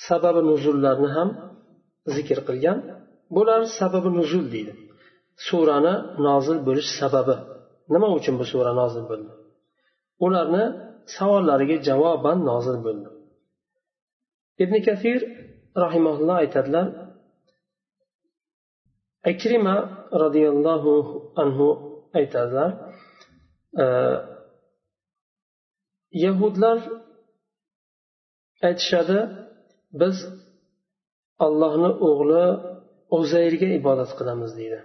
[0.07, 1.29] sababi nuzullarni ham
[2.15, 2.77] zikr qilgan.
[3.35, 4.73] Bular sababi nuzul deydi.
[5.47, 5.93] Surani
[6.27, 7.35] nozil bo'lish sababi.
[7.93, 9.31] Nima uchun bu sura nozil bo'ldi?
[10.25, 10.63] Ularni
[11.15, 13.09] savollariga javoban nozil bo'ldi.
[14.63, 15.19] Ibn kafir
[15.83, 16.87] rahimaulloh aytadilar
[19.31, 19.75] akrima
[20.23, 20.93] roziyallohu
[21.41, 21.67] anhu
[22.21, 22.71] aytadilar
[26.23, 26.79] yahudlar
[28.67, 29.19] aytishadi
[30.01, 30.15] biz
[31.45, 32.45] allohni o'g'li
[33.17, 34.79] uzayrga ibodat qilamiz deydi.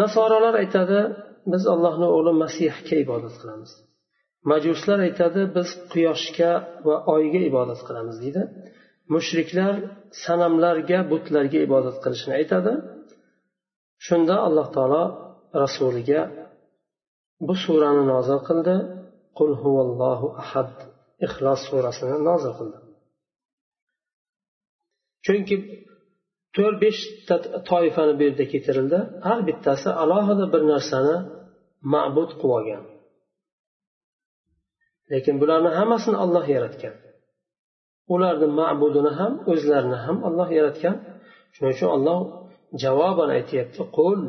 [0.00, 1.00] Nasorolar aytadi
[1.52, 3.70] biz allohni o'g'li masihga ibodat qilamiz.
[4.50, 6.52] Majuslar aytadi biz quyoshga
[6.86, 8.42] va oyga ibodat qilamiz deydi.
[9.14, 9.74] Mushriklar
[10.24, 12.72] sanamlarga butlarga ibodat qilishni aytadi.
[14.06, 15.04] Shunda alloh taolo
[15.62, 16.20] rasuliga
[17.46, 18.76] bu surani nozil qildi.
[19.38, 20.72] Qul huvallohu ahad
[21.26, 22.78] ixlos surasini nozil qildi.
[25.24, 25.56] Chunki
[26.56, 27.36] to'rt beshta
[27.70, 28.98] toifani bu yerda keltirildi.
[29.26, 31.16] Har bittasi alohida bir narsani
[31.94, 32.84] ma'bud qilib olgan.
[35.12, 36.94] Lekin bularni hammasini olloh yaratgan.
[38.14, 40.96] Ularni ma'budini ham o'zlarini ham olloh yaratgan.
[41.54, 42.18] Shuning uchun olloh
[42.82, 43.82] javoban aytyapti.
[43.98, 44.20] Qul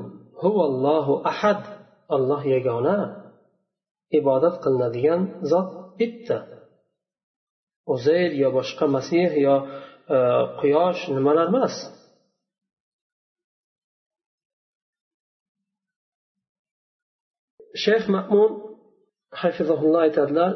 [0.42, 1.62] huvallohu ahad.
[2.16, 2.98] Olloh yagona.
[4.20, 5.22] Ibodat qilinadigan
[5.52, 6.38] zot bitta.
[7.94, 9.56] Uzayr yo boshqa masih yo
[10.16, 10.18] e,
[10.60, 11.76] quyosh nimalar emas.
[17.84, 18.52] Shayx mamun
[19.42, 20.52] hafizulloh aytadilar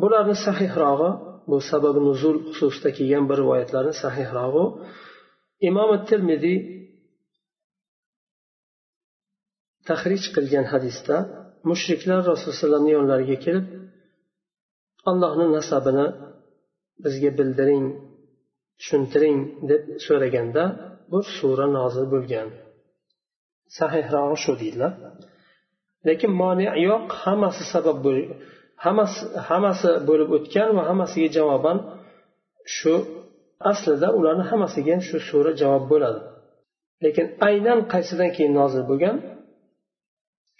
[0.00, 1.10] bularni sahihrog'i
[1.50, 4.64] bu sababi nuzul xususida kelgan bir rivoyatlarni sahihrog'i
[5.68, 6.58] imom termiziy
[9.88, 11.16] tahrij qilgan hadisda
[11.70, 13.66] mushriklar rasululloh alayhi yonlariga kelib
[15.10, 16.06] allohni nasabini
[17.04, 17.86] bizga bildiring
[18.78, 19.38] tushuntiring
[19.70, 20.64] deb so'raganda
[21.10, 22.48] bu sura nozil bo'lgan.
[23.78, 24.92] Sahihrog'i shu deydilar
[26.08, 27.98] lekin moni yo'q hammasi sabab
[28.84, 31.78] hammasi hammasi bo'lib o'tgan va hammasiga javoban
[32.76, 32.94] shu
[33.70, 36.20] aslida ularni hammasiga ham shu sura javob bo'ladi.
[37.04, 39.16] Lekin aynan qaysidan keyin nozil bo'lgan?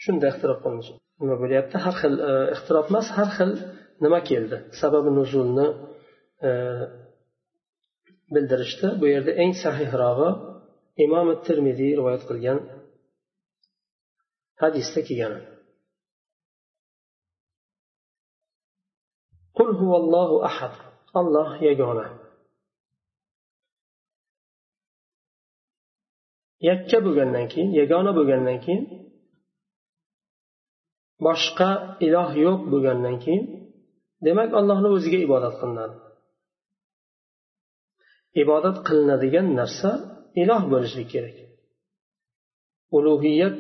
[0.05, 0.95] Shunda ixtirof qilinishi.
[1.21, 1.77] Nima bo'lyapti?
[1.85, 3.51] Har xil e, ixtirof emas har xil
[4.05, 4.57] nima keldi?
[4.81, 5.67] Sababi nuzulni
[6.49, 6.51] e,
[8.35, 8.89] bildirishdi.
[9.01, 10.31] Bu yerda eng sahihrog'i
[11.05, 12.59] imom termiziy rivoyat qilgan
[14.63, 15.35] hadisda kelgan
[19.57, 20.75] qul huvallohu ahad.
[21.21, 22.07] Alloh yagona.
[26.69, 28.83] Yakka bo'lgandan keyin yagona bo'lgandan keyin
[31.27, 31.71] boshqa
[32.07, 33.45] iloh yo'q bo'lgandan keyin
[34.27, 35.97] demak allohni o'ziga ibodat qilinadi.
[38.43, 39.91] Ibodat qilinadigan narsa
[40.43, 41.37] iloh bo'lishi kerak.
[42.97, 43.57] Ulug'iyat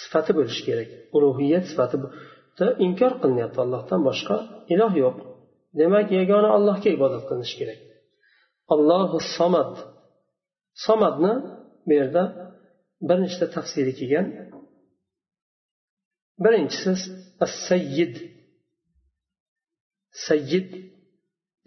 [0.00, 0.88] sifati bo'lishi kerak.
[1.16, 1.96] Ulug'iyat sifati
[2.86, 4.36] inkor qilinyapti allohdan boshqa
[4.74, 5.16] iloh yo'q.
[5.80, 7.80] Demak yagona allohga ibodat qilinishi kerak.
[8.74, 9.72] Allohu somad
[10.86, 11.32] somadni
[11.88, 12.22] bu yerda
[13.08, 14.26] bir nechta tafsiri kelgan.
[16.44, 16.92] Birinchisi
[17.68, 18.14] sayyid
[20.26, 20.68] sayyid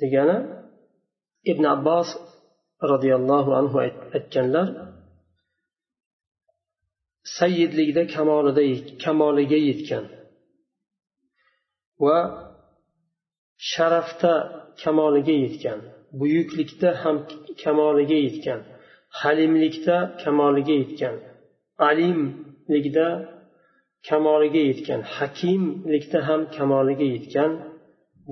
[0.02, 0.38] degani
[1.52, 2.10] ibn abbos
[2.92, 3.78] roziyallohu anhu
[4.16, 4.68] aytganlar
[7.40, 8.64] sayyidlikda kamolida
[9.04, 10.06] kamoliga yetgan
[12.04, 12.18] va
[13.72, 14.34] sharafda
[14.84, 15.80] kamoliga yetgan
[16.20, 17.18] buyuklikda ham
[17.64, 18.62] kamoliga yetgan.
[19.20, 21.16] Halimlikda kamoliga yetgan.
[21.88, 23.08] Alimlikda
[24.08, 25.02] kamoliga yetgan.
[25.16, 27.52] Hakimlikda ham kamoliga yetgan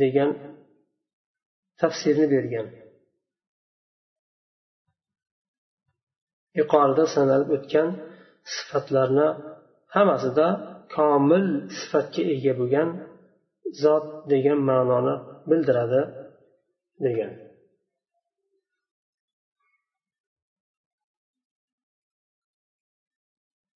[0.02, 0.32] degan
[1.82, 2.68] tafsirni bergan.
[6.60, 7.88] Yuqorida sanalib o'tgan
[8.54, 9.28] sifatlarni
[9.96, 10.48] hammasida
[10.96, 11.46] komil
[11.80, 12.90] sifatga ega bo'lgan
[13.84, 15.16] zot degan ma'noni
[15.50, 16.02] bildiradi
[17.06, 17.32] degan.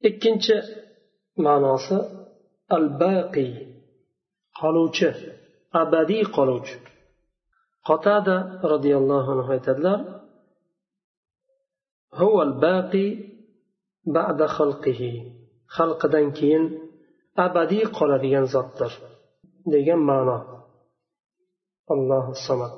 [0.10, 0.58] ikkinchi
[1.46, 1.98] ma'nosi
[2.76, 3.52] al baqiy
[4.60, 5.10] qoluvchi
[5.82, 6.78] abadiy qoluvchi.
[7.88, 8.38] Qotada
[8.72, 10.00] roziyallohu anhu aytadilar
[14.16, 15.12] ba'da xalqihi
[15.76, 16.64] xalqidan keyin
[17.46, 18.92] abadiy qoladigan zotdir
[19.74, 20.38] degan ma'no.
[21.94, 22.74] Alloh samad.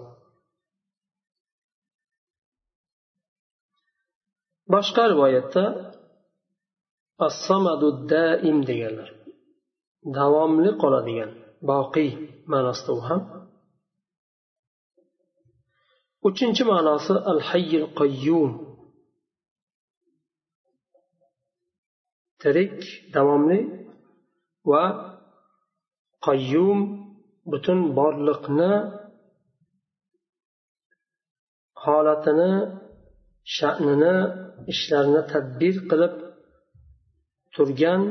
[4.73, 5.63] Boshqa rivoyatda
[8.11, 9.09] daim deganlar.
[10.17, 11.31] Davomli qoladigan
[11.69, 12.09] boqiy
[12.51, 13.21] ma'nosida u ham.
[16.27, 18.51] Uchinchi ma'nosi al hayyil qayyum.
[22.41, 22.77] Tirik
[23.15, 23.59] davomli
[24.71, 24.83] va
[26.27, 26.79] qayyum
[27.51, 28.71] butun borliqni
[31.83, 32.51] holatini
[33.55, 34.15] sha'nini
[34.73, 36.13] ishlarini tadbir qilib
[37.55, 38.01] turgan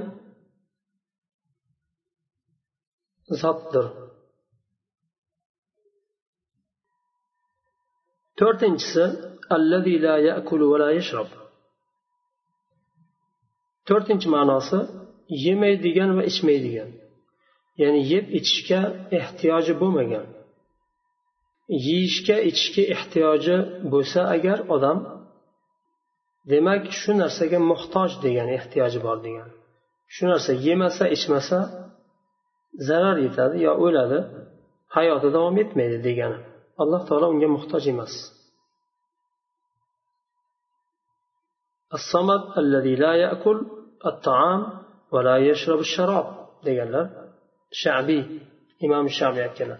[3.40, 3.86] zotdir.
[8.38, 9.04] To'rtinchisi
[9.56, 11.28] allazi la yakulu va la yashrob
[13.88, 14.78] to'rtinchi ma'nosi
[15.44, 16.90] yemaydigan va ichmaydigan
[17.80, 18.80] ya'ni yeb ichishga
[19.18, 20.26] ehtiyoji bo'lmagan.
[21.86, 23.56] Yeyishga ichishga ehtiyoji
[23.92, 24.98] bo'lsa agar odam
[26.51, 29.49] demak shu narsaga muhtoj degan ehtiyoji bor degan
[30.15, 31.59] shu narsa yemasa ichmasa
[32.87, 34.19] zarar yetadi yo o'ladi
[34.95, 36.39] hayoti davom etmaydi degani
[36.81, 38.13] alloh taolo unga muhtoj emas
[41.97, 43.57] الصمد الذي لا يأكل
[44.09, 44.61] الطعام
[45.13, 46.27] ولا يشرب الشراب
[46.67, 47.05] deganlar
[47.81, 48.21] shabiy
[48.85, 49.79] imom shabiy aytganlar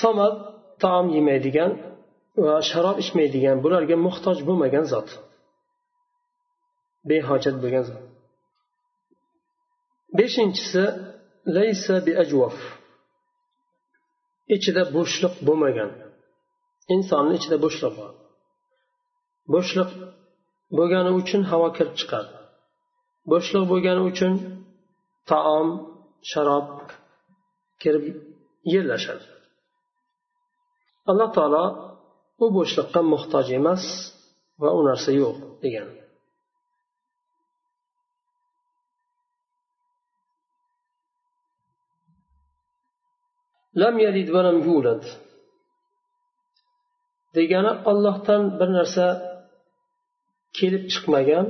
[0.00, 0.34] somad
[0.82, 1.70] taom yemaydigan
[2.44, 5.08] va sharob ichmaydigan bularga muhtoj bo'lmagan zot
[7.09, 8.03] Behojat bo'lgan zot
[10.17, 10.83] beshinchisi
[11.55, 12.57] laysa biajvaf
[14.55, 15.91] ichida bo'shliq bo'lmagan.
[16.95, 18.11] Insonni ichida bo'shliq bor.
[19.53, 19.89] Bo'shliq
[20.77, 22.31] bo'lgani uchun havo kirib chiqadi.
[23.31, 24.33] Bo'shliq bo'lgani uchun
[25.29, 25.67] taom
[26.31, 26.67] sharob
[27.81, 28.05] kirib
[28.73, 29.25] yerlashadi.
[31.09, 31.65] Alloh taolo
[32.43, 33.83] u bo'shliqqa muhtoj emas
[34.61, 35.87] va u narsa yo'q degan.
[43.81, 45.03] Lam yalid va lam yulad
[47.35, 49.05] degani ollohdan bir narsa
[50.57, 51.47] kelib chiqmagan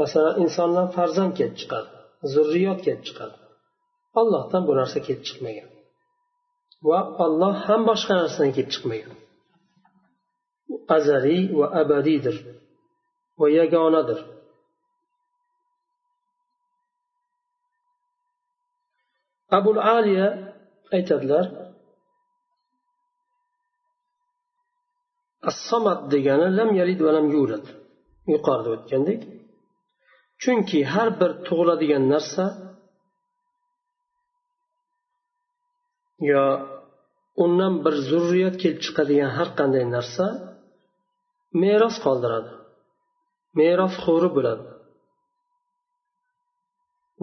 [0.00, 1.90] masalan insondan farzand kelib chiqadi
[2.32, 3.36] zurriyot kelib chiqadi
[4.20, 5.70] ollohdan bu narsa kelib chiqmagan
[6.88, 9.14] va olloh ham boshqa narsadan kelib chiqmagan
[10.96, 12.36] azaliy va abadiydir
[13.40, 14.20] va yagonadir
[19.58, 20.28] abul aliya
[20.96, 21.46] aytadilar
[25.50, 27.66] assomat degani lam yalid va lam yulad.
[28.32, 29.20] Yuqorida o'tgandek
[30.42, 32.44] chunki har bir tug'iladigan narsa
[36.30, 36.44] yo
[37.44, 40.26] undan bir zurriyat kelib chiqadigan har qanday narsa
[41.62, 42.52] meros qoldiradi.
[43.58, 44.64] Merosxo'ri bo'ladi.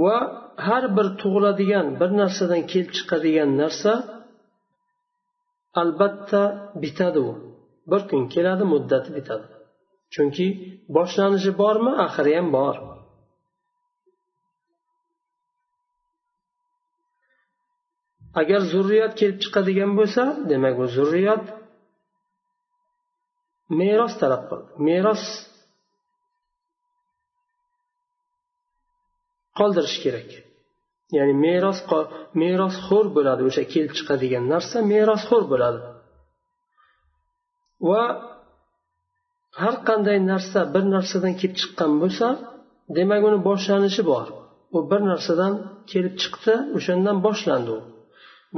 [0.02, 0.18] Va
[0.68, 3.94] har bir tug'iladigan bir narsadan kelib chiqadigan narsa
[5.82, 6.44] albatta
[6.84, 7.32] bitadi u.
[7.92, 9.46] Bir kun keladi muddati bitadi.
[10.14, 10.48] Chunki
[10.96, 12.76] boshlanishi bormi oxiri ham bor.
[18.42, 21.44] Agar zurriyat kelib chiqadigan bo'lsa demak u zurriyat
[23.80, 25.24] meros talab qiladi meros
[29.60, 30.30] qoldirish kerak.
[31.18, 31.80] Ya'ni meros
[32.42, 35.80] merosxo'r bo'ladi o'sha kelib chiqadigan narsa merosxo'r bo'ladi.
[37.90, 38.04] Va
[39.62, 42.28] har qanday narsa bir narsadan kelib chiqqan bo'lsa
[42.98, 44.28] demak uni boshlanishi bor.
[44.76, 45.54] U bir narsadan
[45.92, 47.80] kelib chiqdi o'shandan boshlandi u.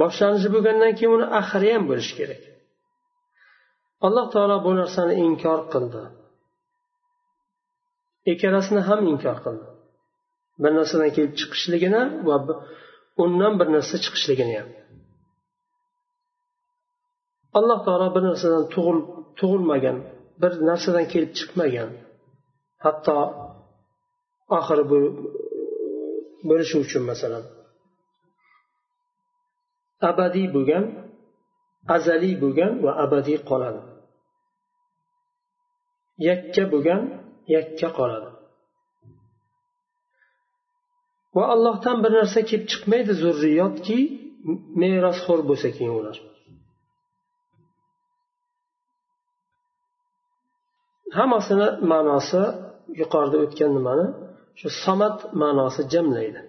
[0.02, 2.42] Boshlanishi bo'lgandan keyin uni oxiri ham bo'lishi kerak.
[4.06, 6.02] Alloh taolo bu narsani inkor qildi.
[8.32, 9.66] Ikkalasini ham inkor qildi.
[10.62, 12.36] Bir narsadan kelib chiqishligini va
[13.22, 14.68] undan bir narsa chiqishligini ham.
[17.58, 18.64] Alloh taolo bir narsadan
[19.40, 19.96] tug'ilmagan
[20.42, 21.90] bir narsadan kelib chiqmagan
[22.84, 23.18] hatto
[24.58, 24.98] oxiri bu
[26.48, 27.44] bo'lishi uchun masalan
[30.10, 30.84] abadiy bo'lgan
[31.96, 33.82] azaliy bo'lgan va abadiy qoladi.
[36.28, 37.02] Yakka bo'lgan
[37.54, 38.28] yakka qoladi.
[41.35, 43.99] va allohdan bir narsa kelib chiqmaydi zurriyotki
[44.81, 46.17] merosxo'r bo'lsa keyin ular
[51.17, 52.43] hammasini ma'nosi
[53.01, 54.07] yuqorida o'tgan nimani
[54.59, 56.41] shu somat ma'nosi jamlaydi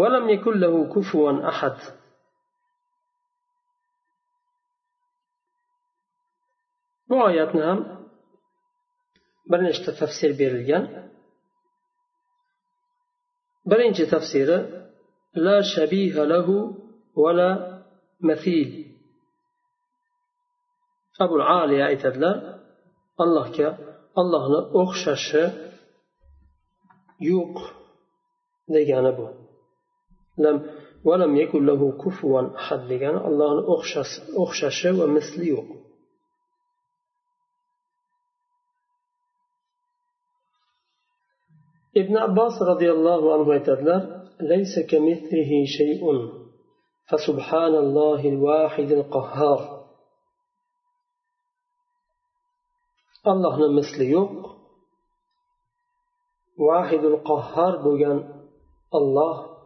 [0.00, 1.76] ولم يكن له كفوا أحد
[7.08, 7.80] bu oyatni ham
[9.49, 10.83] bir nechta tafsir berilgan.
[13.69, 14.57] Birinchi tafsiri
[15.45, 16.55] la shabiha lahu
[17.23, 17.49] vala
[18.29, 18.69] mathil.
[21.23, 22.35] Abul aliya aytadilar
[23.23, 23.69] allohga
[24.21, 25.43] allohni o'xshashi
[27.31, 27.55] yo'q
[28.75, 29.27] degani bu.
[32.91, 33.61] Degani allohni
[34.43, 35.69] o'xshashi va misli yo'q.
[41.99, 46.03] ابن عباس رضي الله عنه يتدلر ليس كمثله شيء
[47.09, 49.79] فسبحان الله الواحد القهار
[53.27, 54.55] الله نمثل يوق
[56.59, 58.45] واحد القهار بغن
[58.95, 59.57] الله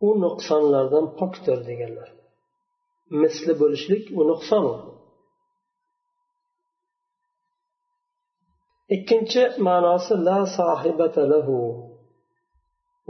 [0.00, 1.62] ونقصان لردن بكتر
[3.10, 4.89] مثل بولشلك ونقصانه
[8.94, 11.56] ikkinchi ma'nosi la sohibata lahu.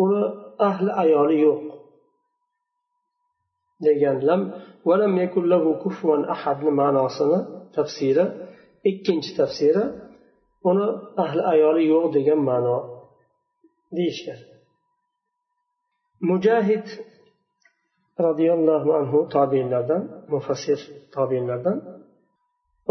[0.02, 0.22] Uni
[0.68, 1.62] ahli ayoli yo'q.
[3.84, 4.40] Degan lam
[4.88, 5.70] valam yakun lahu
[6.34, 7.38] ahadni ma'nosini
[7.76, 8.24] tafsiri
[8.90, 9.84] ikkinchi tafsiri
[10.70, 10.86] uni
[11.24, 12.78] ahli ayoli yo'q degan ma'no
[13.96, 14.40] deyishgan.
[16.28, 16.86] Mujahid
[18.26, 20.02] roziyallohu anhu tobiinlardan
[20.32, 20.80] mufassir
[21.16, 21.76] tobiinlardan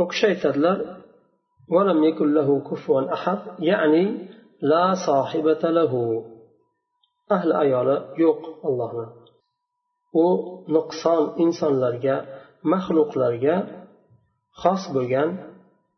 [0.01, 0.77] u kishi aytadilar
[1.70, 4.28] ولم يكن له كفوا أحد يعني
[4.62, 5.92] لا صاحبة له
[7.32, 9.24] أهل أيالة يوق الله
[10.22, 10.26] u
[10.74, 12.16] nuqson insonlarga
[12.72, 13.56] maxluqlarga
[14.62, 15.30] xos bo'lgan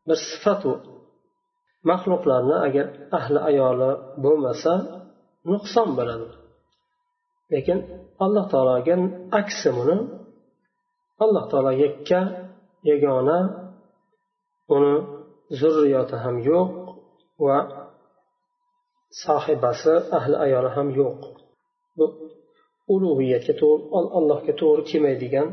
[0.07, 0.73] bir sifat u
[1.91, 2.87] maxluqlarni agar
[3.19, 3.91] ahli ayoli
[4.25, 4.73] bo'lmasa
[5.53, 6.29] nuqson bo'ladi
[7.53, 7.79] lekin
[8.25, 8.95] alloh taologa
[9.41, 9.97] aksi buni
[11.25, 12.21] alloh taolo yakka
[12.91, 13.39] yagona
[14.77, 14.95] uni
[15.60, 16.72] zurriyoti ham yo'q
[17.46, 17.58] va
[19.24, 21.20] sohibasi ahli ayoli ham yo'q.
[21.98, 22.06] Bu
[22.94, 23.84] ulug'iyatga to'g'ri
[24.18, 25.48] allohga to'g'ri kelmaydigan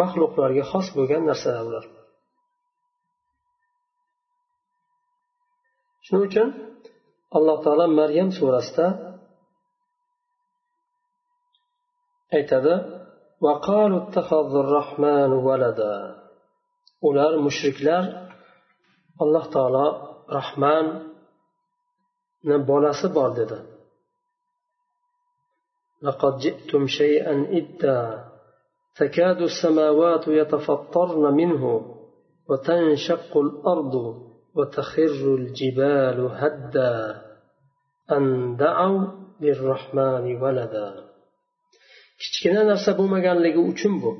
[0.00, 1.84] maxluqlarga xos bo'lgan narsalar ular.
[6.04, 6.48] Shuning uchun
[7.36, 8.86] alloh taolo maryam surasida
[12.36, 12.74] aytadi
[17.08, 18.04] ular mushriklar
[19.23, 19.87] alloh taolo
[20.37, 20.95] rahmanni
[22.69, 23.59] bolasi bor dedi
[26.07, 27.99] لقد جئتم شيئا إدا
[28.95, 31.63] تكاد السماوات يتفطرن منه
[32.49, 33.95] وتنشق الأرض
[34.55, 37.21] وتخر الجبال هدا
[38.11, 39.01] أن دعوا
[39.41, 40.89] للرحمن ولدا
[42.21, 44.11] kichkina narsa bo'lmaganligi uchun bu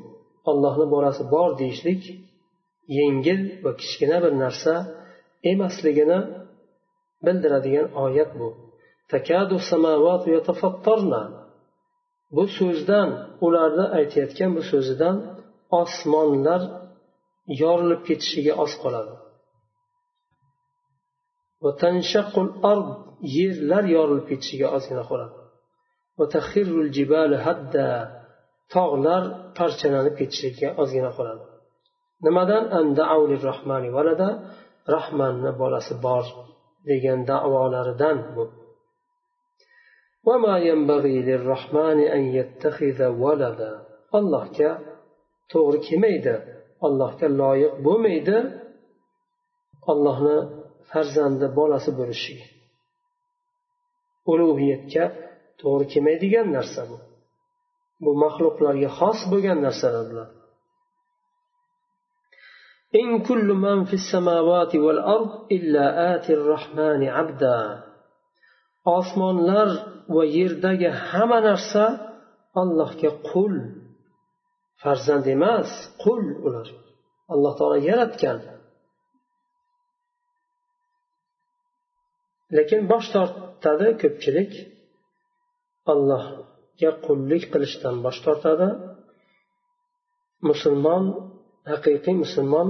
[0.50, 2.02] ollohni bolasi bor deyishlik
[2.99, 4.75] yengil va kichkina bir narsa
[5.53, 6.21] emasligini
[7.25, 8.49] bildiradigan oyat bu.
[12.37, 13.09] Bu so'zdan
[13.47, 15.17] ularni aytayotgan bu so'zidan
[15.81, 16.63] osmonlar
[17.63, 19.15] yorilib ketishiga oz qoladi.
[23.37, 25.37] Yerlar yorilib ketishiga ozgina qoladi.
[28.75, 29.23] Tog'lar
[29.59, 31.45] parchalanib ketishiga ozgina qoladi.
[32.25, 32.65] Nimadan?
[34.95, 36.25] Rahmanni bolasi bor
[36.89, 38.45] degan da'volaridan bu.
[44.19, 44.71] Allohga
[45.53, 46.35] to'g'ri kelmaydi.
[46.87, 48.37] Allohga loyiq bo'lmaydi.
[49.91, 50.39] Ollohni
[50.91, 52.37] farzandi bolasi bo'lishi.
[54.31, 55.05] Ulug'iyatga
[55.61, 56.97] to'g'ri kelmaydigan narsa bu.
[58.05, 60.29] Bu maxluqlarga xos bo'lgan narsalar bular.
[62.96, 67.86] إن كل من في السماوات والأرض إلا آتي الرحمن عبدا
[68.86, 69.70] osmonlar
[70.16, 71.86] va yerdagi hamma narsa
[72.62, 73.56] allohga qul
[74.82, 75.70] farzand emas
[76.04, 76.68] qul ular
[77.34, 78.38] alloh taolo yaratgan
[82.58, 84.52] lekin bosh tortadi ko'pchilik
[85.92, 88.70] allohga qullik qilishdan bosh tortadi
[90.50, 91.04] musulmon
[91.71, 92.69] haqiqiy musulmon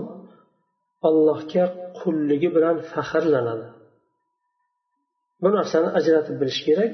[1.08, 1.64] allohga
[2.00, 3.68] qulligi bilan faxrlanadi.
[5.42, 6.92] Bu narsani ajratib bilish kerak.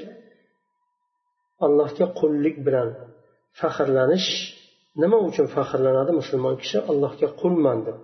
[1.66, 2.88] Allohga qullik bilan
[3.60, 4.28] faxrlanish
[5.02, 6.78] nima uchun faxrlanadi musulmon kishi?
[6.90, 7.98] Allohga qulman deb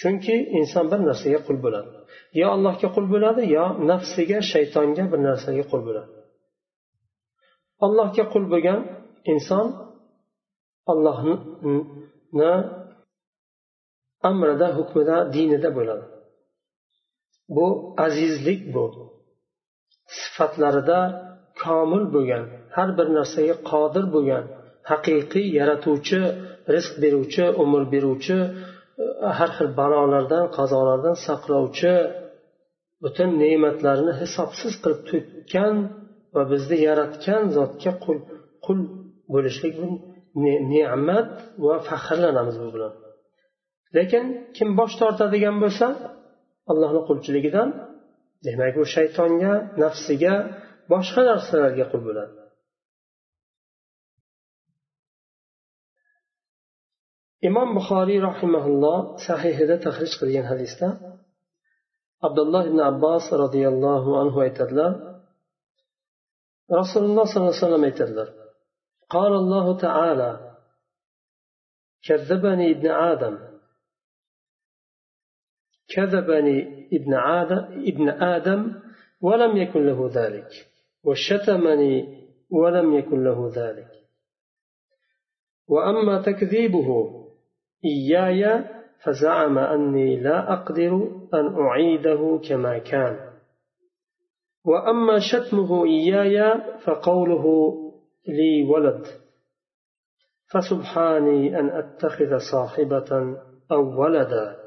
[0.00, 1.90] chunki inson bir narsaga qul bo'ladi.
[2.40, 6.10] Yo allohga qul bo'ladi yo nafsiga shaytonga bir narsaga qul bo'ladi.
[7.86, 8.80] Allohga qul bo'lgan
[9.32, 9.66] inson
[10.92, 11.34] allohni
[14.30, 16.04] amrida hukmida dinida bo'ladi.
[17.56, 17.66] Bu
[18.06, 18.84] azizlik bu.
[20.18, 20.98] Sifatlarida
[21.62, 22.44] komil bo'lgan
[22.76, 24.44] har bir narsaga qodir bo'lgan
[24.90, 26.20] haqiqiy yaratuvchi
[26.74, 28.38] rizq beruvchi umr beruvchi
[29.38, 31.94] har xil balolardan qazolardan saqlovchi
[33.02, 35.74] butun ne'matlarini hisobsiz qilib to'kkan
[36.34, 38.18] va bizni yaratgan zotga qul
[38.66, 38.78] qul
[39.32, 39.86] bo'lishlik bu
[40.72, 41.28] ne'mat
[41.66, 42.94] va faxrlanamiz bu bilan.
[43.97, 44.25] lekin
[44.55, 45.87] kim bosh tortadigan bo'lsa
[46.71, 47.69] allohni qulchiligidan
[48.45, 50.33] demak u shaytonga nafsiga
[50.91, 52.33] boshqa narsalarga qul bo'ladi
[57.49, 60.87] imom buxoriy rahimaulloh sahihida tahrij qilgan hadisda
[62.27, 64.91] abdulloh ibn abbos roziyallohu anhu aytadilar
[66.79, 68.29] rasululloh sollallohu alayhi vasallam aytadilar
[69.17, 70.31] قال الله تعالى
[72.07, 73.35] كذبني ابن آدم
[75.88, 78.72] كذبني ابن آدم ابن آدم
[79.20, 80.48] ولم يكن له ذلك
[81.04, 83.90] وشتمني ولم يكن له ذلك.
[85.68, 87.10] وأما تكذيبه
[87.84, 88.64] إياي
[89.04, 93.30] فزعم أني لا أقدر أن أعيده كما كان.
[94.64, 97.74] وأما شتمه إياي فقوله
[98.28, 99.06] لي ولد
[100.52, 103.36] فسبحاني أن أتخذ صاحبة
[103.72, 104.63] أو ولدا.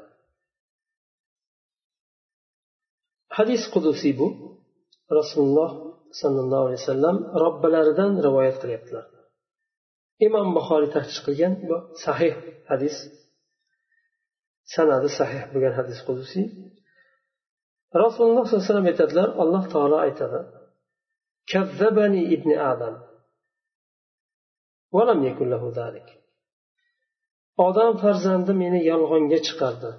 [3.37, 4.27] حديث قدسي بو
[5.19, 5.71] رسول الله
[6.21, 7.15] صلى الله عليه وسلم
[7.45, 9.13] رب الأردن رواية قليبتلر
[10.25, 12.33] imom buxoriy tahdid qilgan bu sahih
[12.71, 12.95] hadis
[14.73, 16.45] sanadi sahih bo'lgan hadis qudusiy
[18.03, 20.39] rasululloh sollallohu alayhi vasallam aytadilar alloh taolo aytadi
[21.51, 22.95] kazzabani ibn adam
[27.67, 29.91] odam farzandi meni yolg'onga chiqardi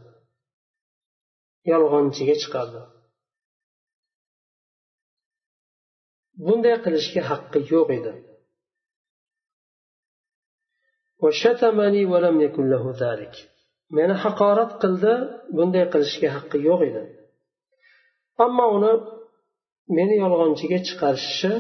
[1.73, 2.83] yolg'onchiga chiqardi
[6.47, 8.13] bunday qilishga haqqi yo'q edi
[13.97, 15.15] meni haqorat qildi
[15.57, 17.03] bunday qilishga haqqi yo'q edi
[18.45, 18.93] ammo uni
[19.97, 21.55] meni yolg'onchiga chiqarishi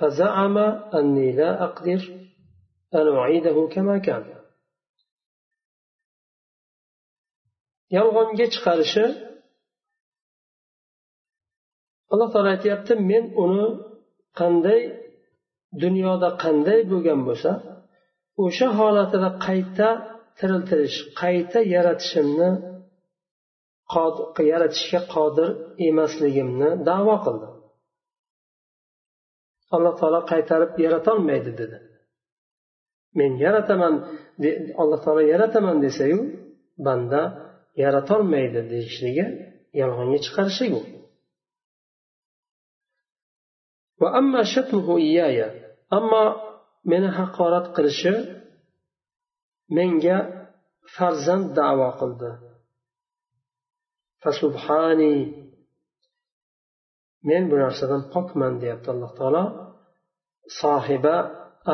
[0.00, 0.56] فزعم
[0.98, 2.00] أني لا أقدر
[2.94, 4.24] أن أعيده كما كان
[7.96, 9.04] yolg'onga chiqarishi
[12.15, 13.67] alloh taolo aytyapti men uni
[14.39, 14.81] qanday
[15.83, 17.51] dunyoda qanday bo'lgan bo'lsa
[18.43, 19.89] o'sha holatida qayta
[20.39, 22.49] tiriltirish qayta yaratishimni
[24.51, 25.49] yaratishga qodir
[25.89, 27.47] emasligimni davo qildi.
[29.75, 31.77] Alloh taolo qaytarib yaratolmaydi dedi.
[33.19, 33.93] Men yarataman
[34.81, 36.19] alloh taolo yarataman desayu
[36.87, 37.21] banda
[37.83, 39.25] yaratolmaydi deyishligi
[39.81, 40.81] yolg'onga chiqarishlik u
[45.97, 46.23] ammo
[46.91, 48.13] meni haqorat qilishi
[49.77, 50.17] menga
[50.95, 52.31] farzand davo qildi.
[57.29, 59.45] Men bu narsadan pokman deyapti alloh taolo.
[60.61, 61.15] Sohiba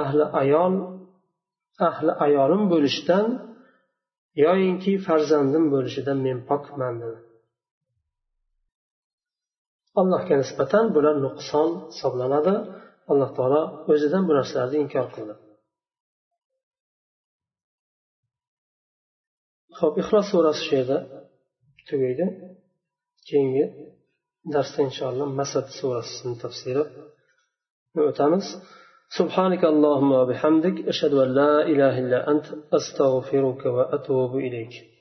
[0.01, 0.73] ahli ayol
[1.89, 3.27] ahli ayolim bo'lishdan
[4.45, 7.19] yoyinki farzandim bo'lishidan men pokman dedi.
[10.00, 12.54] allohga nisbatan bular nuqson hisoblanadi
[13.10, 15.34] alloh taolo o'zidan bu narsalarni inkor qildi
[19.78, 20.98] ho'p ixlos surasi shu yerda
[21.88, 22.26] tugaydi
[23.28, 23.64] keyingi
[24.54, 26.82] darsda inshaalloh masad surasini tafsiri
[28.10, 28.46] o'tamiz
[29.18, 34.74] سبحانك اللهم وبحمدك أشهد أن لا إله إلا أنت أستغفرك وأتوب إليك